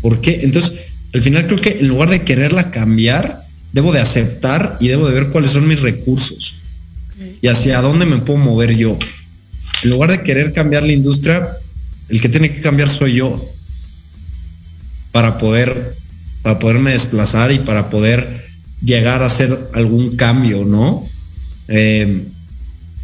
[0.00, 0.40] ¿por qué?
[0.42, 0.72] Entonces,
[1.12, 3.42] al final creo que en lugar de quererla cambiar,
[3.72, 6.56] debo de aceptar y debo de ver cuáles son mis recursos
[7.42, 8.98] y hacia dónde me puedo mover yo.
[9.82, 11.46] En lugar de querer cambiar la industria,
[12.08, 13.44] el que tiene que cambiar soy yo
[15.12, 15.94] para poder,
[16.42, 18.46] para poderme desplazar y para poder
[18.82, 21.04] llegar a hacer algún cambio, ¿no?
[21.68, 22.24] Eh,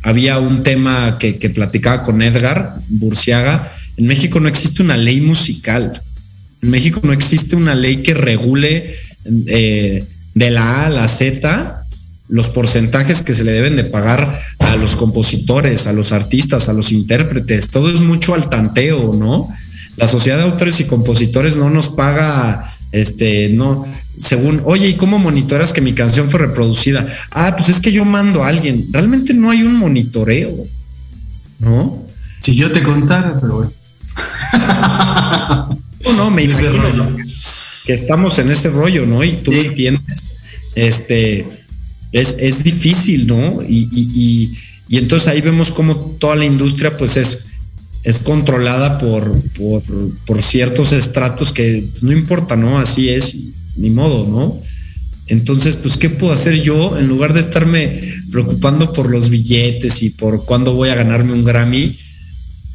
[0.03, 3.71] había un tema que, platicaba con Edgar Burciaga.
[3.97, 6.03] En México no existe una ley musical.
[6.63, 8.95] En México no existe una ley que regule
[9.47, 10.05] eh,
[10.35, 11.85] de la A a la Z
[12.29, 16.73] los porcentajes que se le deben de pagar a los compositores, a los artistas, a
[16.73, 19.49] los intérpretes, todo es mucho al tanteo, ¿no?
[19.97, 23.85] La sociedad de autores y compositores no nos paga, este, no,
[24.17, 27.05] según, oye, ¿y cómo monitoras que mi canción fue reproducida?
[27.33, 28.87] Ah, pues es que yo mando a alguien.
[28.93, 30.55] Realmente no hay un monitoreo,
[31.59, 31.99] ¿no?
[32.41, 33.73] Si yo te contara, pero bueno.
[36.05, 37.17] no, no, me imagino
[37.85, 39.25] que estamos en ese rollo, ¿no?
[39.25, 40.39] Y tú lo entiendes.
[40.77, 41.45] Este,
[42.13, 43.61] es, difícil, ¿no?
[43.69, 44.57] Y,
[44.89, 47.47] entonces ahí vemos cómo toda la industria pues es,
[48.05, 49.35] es controlada por,
[50.27, 52.79] por, ciertos estratos que no importa, ¿no?
[52.79, 53.35] Así es,
[53.77, 54.61] ni modo, ¿no?
[55.29, 58.01] Entonces, pues, ¿qué puedo hacer yo en lugar de estarme
[58.31, 61.99] preocupando por los billetes y por cuándo voy a ganarme un Grammy?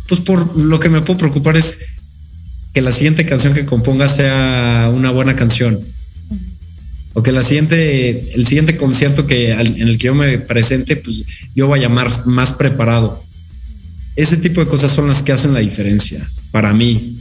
[0.08, 1.78] Pues por lo que me puedo preocupar es
[2.74, 5.80] que la siguiente canción que componga sea una buena canción
[7.14, 11.24] o que la siguiente, el siguiente concierto que, en el que yo me presente, pues
[11.56, 13.24] yo voy a llamar más preparado.
[14.20, 17.18] Ese tipo de cosas son las que hacen la diferencia para mí.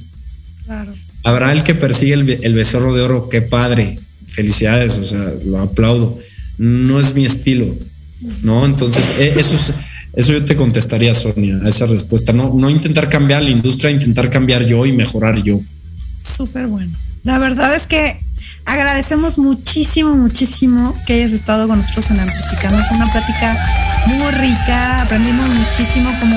[0.67, 0.93] Claro.
[1.23, 3.97] Habrá el que persigue el, becerro de oro, qué padre,
[4.27, 6.19] felicidades, o sea, lo aplaudo.
[6.59, 7.73] No es mi estilo,
[8.43, 8.67] ¿no?
[8.67, 9.73] Entonces, e, eso es,
[10.15, 12.33] eso yo te contestaría, Sonia, a esa respuesta.
[12.33, 15.61] No, no intentar cambiar la industria, intentar cambiar yo y mejorar yo.
[16.19, 16.91] Súper bueno.
[17.23, 18.19] La verdad es que
[18.65, 22.83] agradecemos muchísimo, muchísimo que hayas estado con nosotros en Amplificando.
[22.89, 23.57] Fue una plática
[24.07, 26.37] muy rica, aprendimos muchísimo como,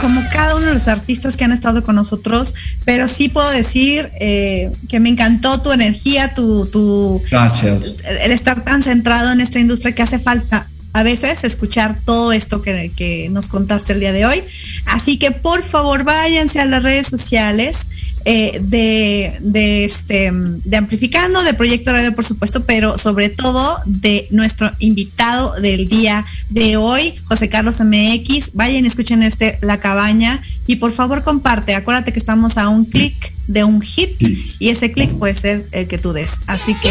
[0.00, 4.10] como cada uno de los artistas que han estado con nosotros, pero sí puedo decir
[4.20, 7.22] eh, que me encantó tu energía, tu, tu...
[7.30, 7.96] Gracias.
[8.22, 12.62] El estar tan centrado en esta industria que hace falta a veces escuchar todo esto
[12.62, 14.42] que, que, nos contaste el día de hoy.
[14.86, 17.86] Así que por favor váyanse a las redes sociales
[18.24, 24.26] eh, de, de, este, de Amplificando, de Proyecto Radio, por supuesto, pero sobre todo de
[24.30, 28.52] nuestro invitado del día de hoy, José Carlos MX.
[28.54, 31.74] Vayan escuchen este La Cabaña y por favor comparte.
[31.74, 34.20] Acuérdate que estamos a un clic de un hit
[34.58, 36.38] y ese clic puede ser el que tú des.
[36.46, 36.90] Así que,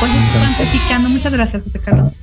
[0.00, 0.12] pues,
[0.46, 1.08] Amplificando.
[1.08, 2.18] Muchas gracias, José Carlos.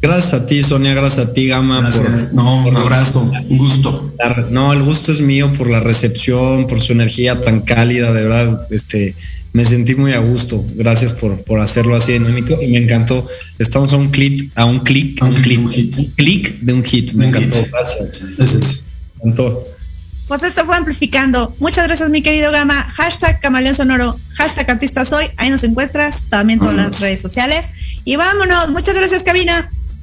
[0.00, 1.80] Gracias a ti, Sonia, gracias a ti, Gama.
[1.90, 4.12] Por, no, un abrazo, un gusto.
[4.50, 8.66] No, el gusto es mío por la recepción, por su energía tan cálida, de verdad,
[8.70, 9.14] este,
[9.52, 10.64] me sentí muy a gusto.
[10.74, 13.26] Gracias por, por hacerlo así dinámico y me encantó.
[13.58, 17.12] Estamos a un clic, a un clic, un, clic, un, clic de un hit.
[17.12, 17.56] Me encantó.
[17.72, 18.86] Gracias.
[19.22, 19.66] Me encantó.
[20.28, 21.54] Pues esto fue amplificando.
[21.58, 22.74] Muchas gracias, mi querido Gama.
[22.74, 25.26] Hashtag Camaleón Sonoro, hashtag Artista Soy.
[25.36, 27.66] Ahí nos encuentras también en las redes sociales.
[28.04, 28.70] Y vámonos.
[28.72, 29.70] Muchas gracias, cabina.